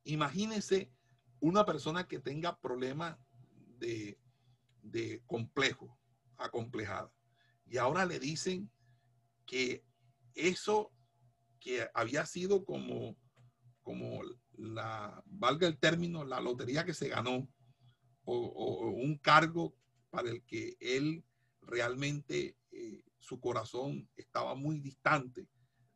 [0.03, 0.91] Imagínese
[1.39, 3.17] una persona que tenga problemas
[3.77, 4.19] de,
[4.81, 5.97] de complejo,
[6.37, 7.11] acomplejada.
[7.65, 8.69] Y ahora le dicen
[9.45, 9.83] que
[10.35, 10.91] eso
[11.59, 13.15] que había sido como,
[13.83, 14.21] como
[14.53, 17.47] la, valga el término, la lotería que se ganó,
[18.23, 19.75] o, un cargo
[20.09, 21.23] para el que él
[21.61, 25.47] realmente eh, su corazón estaba muy distante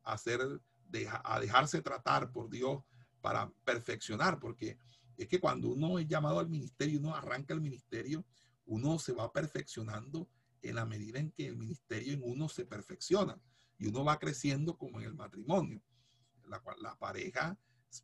[0.04, 0.42] a, hacer,
[1.24, 2.84] a dejarse tratar por Dios
[3.22, 4.78] para perfeccionar, porque
[5.18, 8.26] es que cuando uno es llamado al ministerio, uno arranca el ministerio,
[8.66, 10.30] uno se va perfeccionando
[10.62, 13.40] en la medida en que el ministerio en uno se perfecciona
[13.78, 15.82] y uno va creciendo como en el matrimonio,
[16.48, 17.58] la la pareja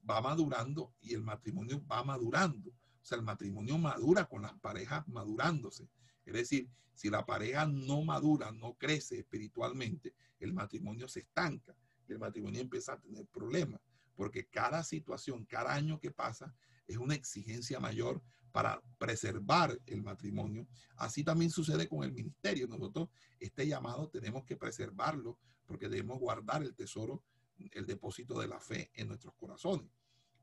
[0.09, 2.69] va madurando y el matrimonio va madurando.
[2.69, 5.89] O sea, el matrimonio madura con las parejas madurándose.
[6.25, 11.75] Es decir, si la pareja no madura, no crece espiritualmente, el matrimonio se estanca
[12.11, 13.81] el matrimonio empieza a tener problemas,
[14.15, 16.53] porque cada situación, cada año que pasa
[16.87, 18.21] es una exigencia mayor
[18.51, 20.67] para preservar el matrimonio.
[20.95, 22.67] Así también sucede con el ministerio.
[22.67, 23.09] Nosotros
[23.39, 27.23] este llamado tenemos que preservarlo porque debemos guardar el tesoro,
[27.57, 29.89] el depósito de la fe en nuestros corazones.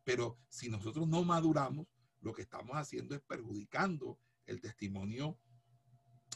[0.05, 1.87] Pero si nosotros no maduramos,
[2.21, 5.39] lo que estamos haciendo es perjudicando el testimonio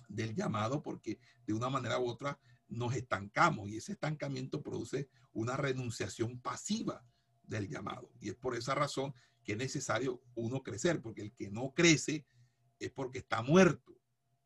[0.09, 2.39] del llamado porque de una manera u otra
[2.69, 7.05] nos estancamos y ese estancamiento produce una renunciación pasiva
[7.43, 8.11] del llamado.
[8.21, 12.27] Y es por esa razón que es necesario uno crecer, porque el que no crece
[12.79, 13.99] es porque está muerto.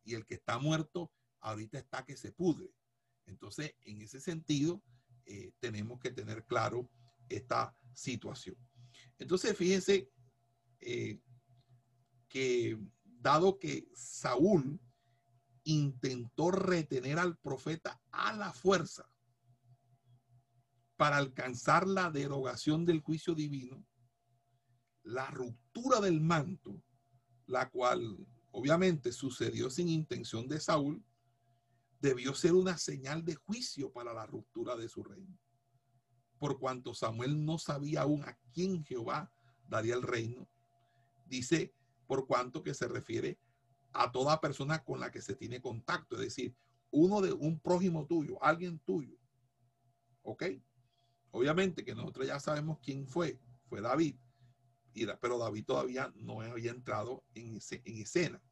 [0.05, 2.73] Y el que está muerto ahorita está que se pudre.
[3.27, 4.83] Entonces, en ese sentido,
[5.25, 6.89] eh, tenemos que tener claro
[7.29, 8.57] esta situación.
[9.19, 10.11] Entonces, fíjense
[10.81, 11.21] eh,
[12.29, 14.81] que dado que Saúl
[15.65, 19.11] intentó retener al profeta a la fuerza
[20.97, 23.85] para alcanzar la derogación del juicio divino,
[25.07, 26.83] la ruptura del manto,
[27.47, 31.03] la cual obviamente sucedió sin intención de Saúl,
[32.01, 35.39] debió ser una señal de juicio para la ruptura de su reino.
[36.39, 39.33] Por cuanto Samuel no sabía aún a quién Jehová
[39.69, 40.49] daría el reino,
[41.25, 41.73] dice
[42.07, 43.39] por cuanto que se refiere
[43.93, 46.55] a toda persona con la que se tiene contacto, es decir,
[46.91, 49.17] uno de un prójimo tuyo, alguien tuyo.
[50.23, 50.45] ¿Ok?
[51.31, 54.17] Obviamente que nosotros ya sabemos quién fue, fue David,
[55.21, 58.43] pero David todavía no había entrado en, en escena.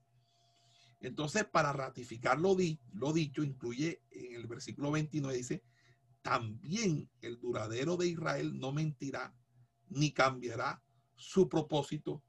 [1.01, 2.57] Entonces, para ratificar lo,
[2.93, 5.63] lo dicho, incluye en el versículo 29, dice,
[6.23, 9.35] también el duradero de Israel no mentirá
[9.91, 10.83] ni cambiará
[11.15, 12.23] su propósito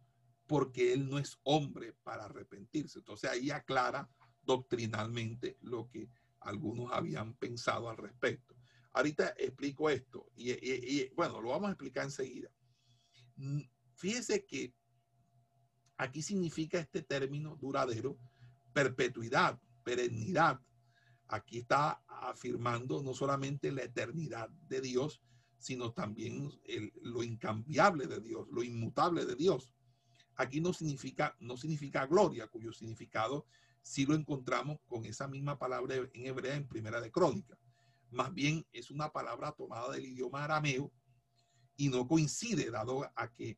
[0.47, 2.99] porque él no es hombre para arrepentirse.
[2.99, 4.09] Entonces ahí aclara
[4.43, 6.09] doctrinalmente lo que
[6.41, 8.55] algunos habían pensado al respecto.
[8.93, 12.49] Ahorita explico esto y, bueno, lo vamos a explicar enseguida.
[13.95, 14.73] Fíjese que
[15.97, 18.17] aquí significa este término duradero,
[18.73, 20.59] perpetuidad, perennidad.
[21.27, 25.21] Aquí está afirmando no solamente la eternidad de Dios,
[25.57, 26.51] sino también
[27.01, 29.73] lo incambiable de Dios, lo inmutable de Dios
[30.35, 33.45] aquí no significa, no significa gloria, cuyo significado
[33.81, 37.57] sí lo encontramos con esa misma palabra en hebrea en Primera de Crónica.
[38.11, 40.91] Más bien es una palabra tomada del idioma arameo
[41.77, 43.57] y no coincide, dado a que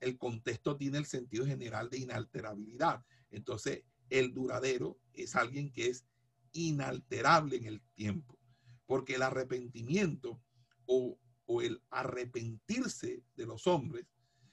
[0.00, 3.04] el contexto tiene el sentido general de inalterabilidad.
[3.30, 6.04] Entonces, el duradero es alguien que es
[6.52, 8.38] inalterable en el tiempo,
[8.86, 10.40] porque el arrepentimiento
[10.86, 11.18] o,
[11.62, 14.06] el arrepentirse de los hombres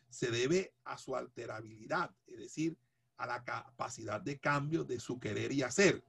[0.10, 2.78] se debe a su alterabilidad, es decir,
[3.18, 6.04] a la capacidad de cambio de su querer y hacer.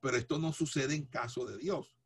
[0.00, 1.98] Pero esto no sucede en caso de Dios.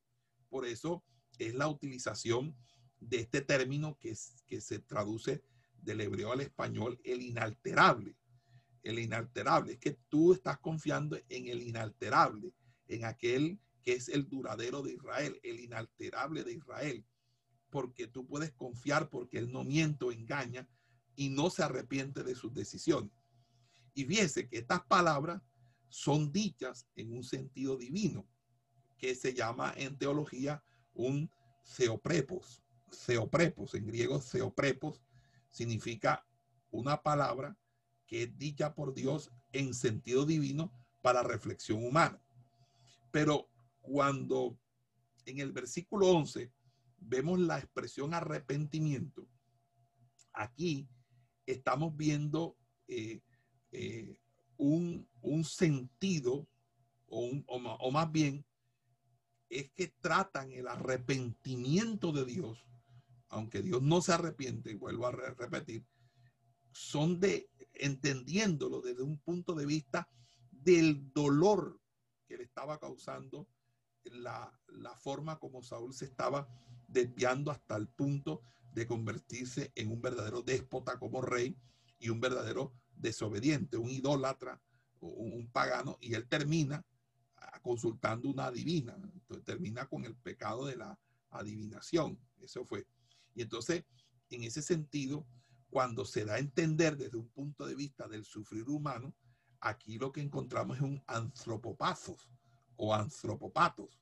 [0.48, 1.04] Por eso
[1.38, 2.56] es la utilización
[2.98, 4.16] de este término que,
[4.46, 5.44] que se traduce
[5.88, 8.14] del hebreo al español, el inalterable.
[8.82, 12.52] El inalterable es que tú estás confiando en el inalterable,
[12.88, 17.06] en aquel que es el duradero de Israel, el inalterable de Israel,
[17.70, 20.68] porque tú puedes confiar porque él no miente o engaña,
[21.16, 23.10] y no se arrepiente de sus decisiones.
[23.92, 25.42] Y fíjese que estas palabras
[25.88, 28.28] son dichas en un sentido divino,
[28.98, 30.62] que se llama en teología
[30.94, 31.28] un
[31.76, 32.62] theoprepos.
[33.06, 35.02] Theoprepos, en griego theoprepos,
[35.58, 36.24] significa
[36.70, 37.56] una palabra
[38.06, 40.72] que es dicha por Dios en sentido divino
[41.02, 42.22] para reflexión humana.
[43.10, 43.48] Pero
[43.80, 44.56] cuando
[45.26, 46.52] en el versículo 11
[46.98, 49.26] vemos la expresión arrepentimiento,
[50.32, 50.88] aquí
[51.44, 52.56] estamos viendo
[52.86, 53.20] eh,
[53.72, 54.16] eh,
[54.58, 55.08] un,
[55.44, 56.46] sentido,
[57.08, 58.44] o, más bien,
[59.48, 62.64] es que tratan el arrepentimiento de Dios,
[63.28, 65.84] aunque Dios no se arrepiente, y vuelvo a repetir,
[66.72, 70.08] son de entendiéndolo desde un punto de vista
[70.50, 71.80] del dolor
[72.26, 73.46] que le estaba causando
[74.04, 76.48] la, la forma como Saúl se estaba
[76.88, 78.42] desviando hasta el punto
[78.72, 81.56] de convertirse en un verdadero déspota como rey
[81.98, 84.60] y un verdadero desobediente, un idólatra,
[85.00, 86.84] un pagano, y él termina
[87.36, 90.98] ah, consultando una divina, entonces termina con el pecado de la
[91.30, 92.86] adivinación, eso fue.
[93.34, 93.84] Y entonces,
[94.30, 95.26] en ese sentido,
[95.70, 99.14] cuando se da a entender desde un punto de vista del sufrir humano,
[99.60, 102.30] aquí lo que encontramos es un antropopazos
[102.76, 104.00] o antropopatos,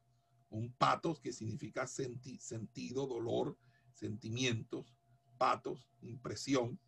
[0.51, 3.59] un patos que significa sentido, dolor,
[3.93, 4.95] sentimientos,
[5.39, 6.79] patos, impresión,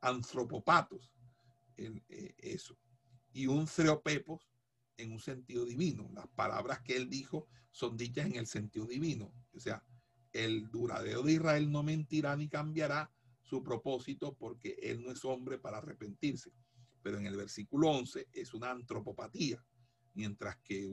[0.00, 1.12] antropopatos,
[1.76, 2.78] eh, eso.
[3.32, 4.48] Y un creopepos
[4.96, 6.10] en un sentido divino.
[6.12, 9.32] Las palabras que él dijo son dichas en el sentido divino.
[9.54, 9.82] O sea,
[10.32, 13.10] el duradero de Israel no mentirá ni cambiará
[13.42, 16.52] su propósito porque él no es hombre para arrepentirse.
[17.02, 19.64] Pero en el versículo 11 es una antropopatía,
[20.14, 20.84] mientras que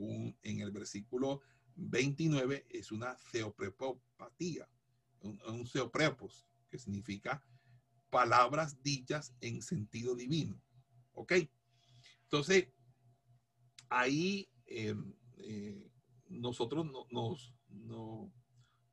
[0.42, 1.42] en el versículo
[1.74, 4.68] 29 es una theoprepopatía
[5.20, 7.42] un, un seoprepos, que significa
[8.10, 10.60] palabras dichas en sentido divino.
[11.12, 11.32] ¿Ok?
[12.24, 12.68] Entonces,
[13.88, 15.90] ahí em, eh,
[16.28, 17.54] nosotros nos,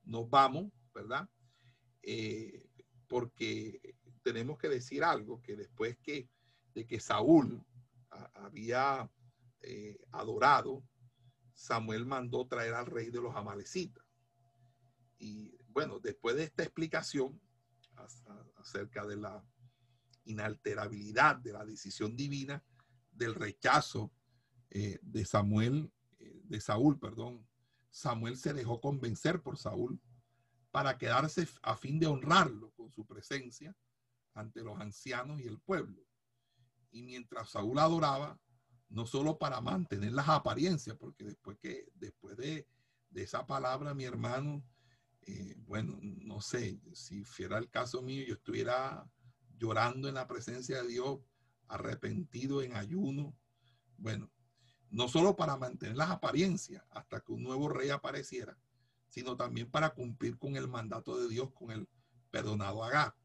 [0.05, 1.29] nos vamos, ¿verdad?
[2.01, 2.67] Eh,
[3.07, 6.29] porque tenemos que decir algo que después que,
[6.73, 7.63] de que Saúl
[8.33, 9.09] había
[9.61, 10.83] eh, adorado,
[11.53, 14.03] Samuel mandó traer al rey de los amalecitas.
[15.17, 17.39] Y bueno, después de esta explicación
[18.55, 19.43] acerca de la
[20.25, 22.63] inalterabilidad de la decisión divina,
[23.11, 24.11] del rechazo
[24.71, 27.45] eh, de Samuel, de Saúl, perdón,
[27.93, 30.01] Samuel se dejó convencer por Saúl
[30.71, 33.75] para quedarse a fin de honrarlo con su presencia
[34.33, 36.03] ante los ancianos y el pueblo.
[36.89, 38.39] Y mientras Saúl adoraba,
[38.89, 42.67] no solo para mantener las apariencias, porque después que después de,
[43.13, 44.65] esa palabra, mi hermano,
[45.21, 49.07] eh, bueno, no sé, si fuera el caso mío, yo estuviera
[49.59, 51.19] llorando en la presencia de Dios,
[51.67, 53.37] arrepentido en ayuno.
[53.97, 54.32] Bueno,
[54.93, 58.55] no solo para mantener las apariencias hasta que un nuevo rey apareciera,
[59.07, 61.89] sino también para cumplir con el mandato de Dios con el
[62.29, 63.15] perdonado Agar.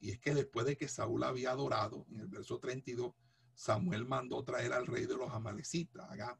[0.00, 3.14] Y es que después de que Saúl había adorado, en el verso 32,
[3.54, 6.38] Samuel mandó traer al rey de los amalecitas, Agar.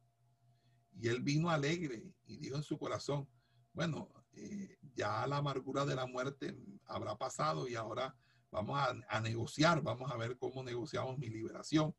[1.00, 3.26] Y él vino alegre y dijo en su corazón,
[3.72, 8.14] bueno, eh, ya la amargura de la muerte habrá pasado y ahora
[8.50, 8.78] vamos
[9.08, 11.94] a, negociar, vamos a ver cómo negociamos mi liberación.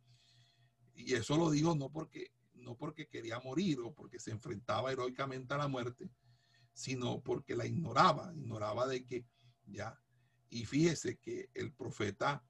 [0.94, 2.32] Y eso lo digo no porque,
[2.70, 6.08] no porque quería morir o porque se enfrentaba heroicamente a la muerte,
[6.72, 9.26] sino porque la ignoraba, ignoraba de que
[9.66, 10.00] ya.
[10.50, 12.46] Y fíjese que el profeta,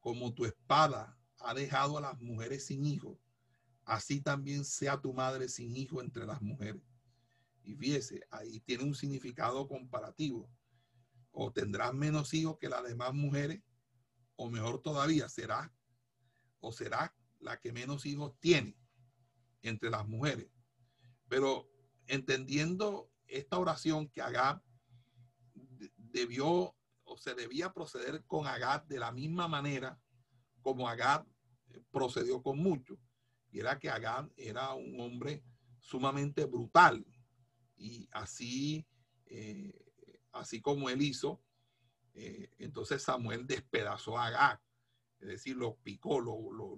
[0.00, 3.16] como tu espada ha dejado a las mujeres sin hijos,
[3.86, 6.82] así también sea tu madre sin hijo entre las mujeres.
[7.62, 10.46] Y fíjese, ahí tiene un significado comparativo
[11.30, 13.62] o tendrás menos hijos que las demás mujeres,
[14.36, 15.72] o mejor todavía, será
[16.60, 18.76] o será la que menos hijos tiene
[19.68, 20.48] entre las mujeres.
[21.28, 21.68] Pero
[22.06, 24.62] entendiendo esta oración que Agab
[25.96, 26.74] debió
[27.04, 30.00] o se debía proceder con Agab de la misma manera
[30.62, 31.26] como Agab
[31.90, 32.98] procedió con muchos.
[33.50, 35.44] Y era que Agab era un hombre
[35.80, 37.04] sumamente brutal.
[37.76, 38.86] Y así
[39.26, 39.84] eh,
[40.32, 41.42] así como él hizo,
[42.14, 44.62] eh, entonces Samuel despedazó a Agag,
[45.20, 46.76] es decir, lo picó, lo, lo,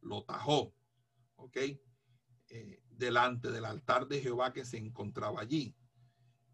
[0.00, 0.74] lo, tajó,
[1.36, 1.56] ¿ok?
[2.50, 5.74] Eh, delante del altar de Jehová que se encontraba allí.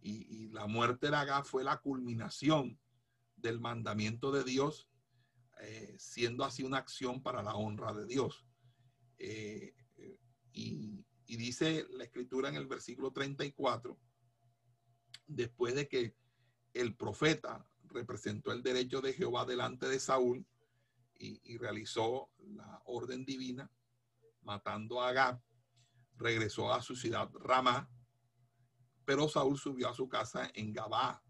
[0.00, 2.78] Y, la muerte de Agag fue la culminación
[3.36, 4.88] del mandamiento de Dios,
[5.60, 8.46] eh, siendo así una acción para la honra de Dios.
[10.52, 13.98] y, y dice la escritura en el versículo 34,
[15.26, 16.16] después de que
[16.74, 20.46] el profeta representó el derecho de Jehová delante de Saúl
[21.16, 23.70] y, realizó la orden divina,
[24.42, 25.40] matando a Agab,
[26.16, 27.90] regresó a su ciudad Ramá,
[29.04, 31.22] pero Saúl subió a su casa en Gabá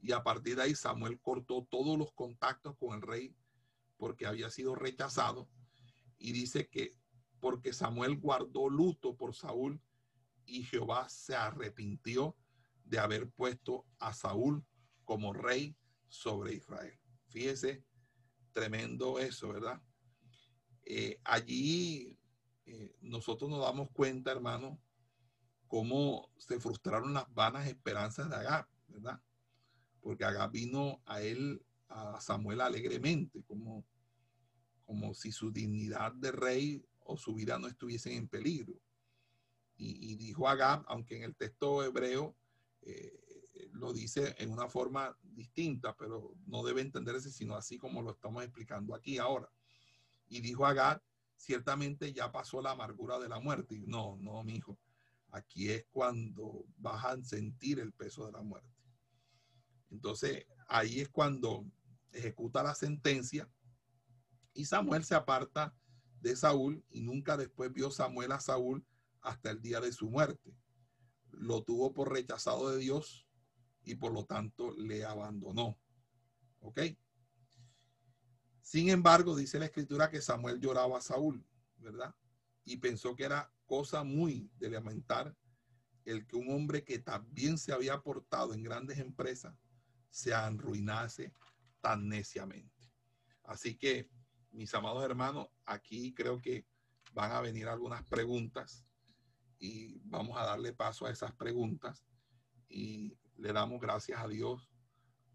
[0.00, 3.34] y a partir de ahí Samuel cortó todos los contactos con el rey
[3.96, 5.48] porque había sido rechazado
[6.18, 6.96] y dice que
[7.40, 9.80] porque Samuel guardó luto por Saúl
[10.46, 12.36] y Jehová se arrepintió
[12.84, 14.64] de haber puesto a Saúl
[15.04, 15.76] como rey
[16.08, 16.98] sobre Israel.
[17.28, 17.84] Fíjese,
[18.52, 19.82] tremendo eso, ¿verdad?
[20.84, 22.15] Eh, allí
[22.66, 24.80] eh, nosotros nos damos cuenta, hermano,
[25.68, 29.22] cómo se frustraron las vanas esperanzas de Agab, ¿verdad?
[30.00, 33.84] Porque Agab vino a él, a Samuel alegremente, como,
[34.84, 38.74] como si su dignidad de rey o su vida no estuviesen en peligro.
[39.78, 42.34] Y, dijo Agab, aunque en el texto hebreo
[42.80, 43.20] eh,
[43.72, 48.42] lo dice en una forma distinta, pero no debe entenderse sino así como lo estamos
[48.42, 49.50] explicando aquí ahora.
[50.28, 51.02] Y dijo Agad,
[51.36, 53.82] ciertamente ya pasó la amargura de la muerte.
[53.86, 54.78] No, no, mi hijo,
[55.30, 58.68] aquí es cuando vas a sentir el peso de la muerte.
[59.90, 61.64] Entonces, ahí es cuando
[62.12, 63.48] ejecuta la sentencia
[64.54, 65.74] y Samuel se aparta
[66.20, 68.84] de Saúl y nunca después vio Samuel a Saúl
[69.20, 70.56] hasta el día de su muerte.
[71.30, 73.26] Lo tuvo por rechazado de Dios
[73.82, 75.78] y por lo tanto le abandonó.
[76.60, 76.80] ¿Ok?
[78.66, 82.12] Sin embargo, dice la escritura que Samuel lloraba a Saúl, ¿verdad?
[82.64, 85.36] Y pensó que era cosa muy de lamentar
[86.04, 89.54] el que un hombre que también se había portado en grandes empresas
[90.10, 91.32] se arruinase
[91.80, 92.90] tan neciamente.
[93.44, 94.10] Así que,
[94.50, 96.66] mis amados hermanos, aquí creo que
[97.12, 98.84] van a venir algunas preguntas
[99.60, 102.04] y vamos a darle paso a esas preguntas.
[102.68, 104.68] Y le damos gracias a Dios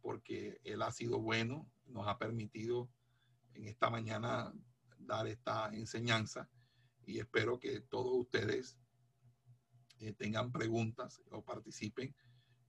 [0.02, 2.90] porque Él ha sido bueno, nos ha permitido
[3.62, 4.52] en esta mañana
[4.98, 6.50] dar esta enseñanza
[7.06, 8.78] y espero que todos ustedes
[10.00, 12.14] eh, tengan preguntas o participen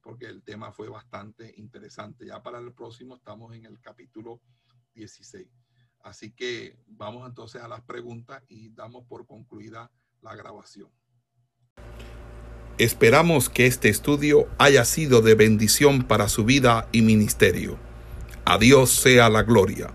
[0.03, 2.27] porque el tema fue bastante interesante.
[2.27, 4.43] Ya para el próximo estamos en el capítulo
[4.95, 5.49] 16.
[6.01, 9.91] Así que vamos entonces a las preguntas y damos por concluida
[10.21, 10.91] la grabación.
[12.77, 17.79] Esperamos que este estudio haya sido de bendición para su vida y ministerio.
[18.45, 19.95] A Dios sea la gloria.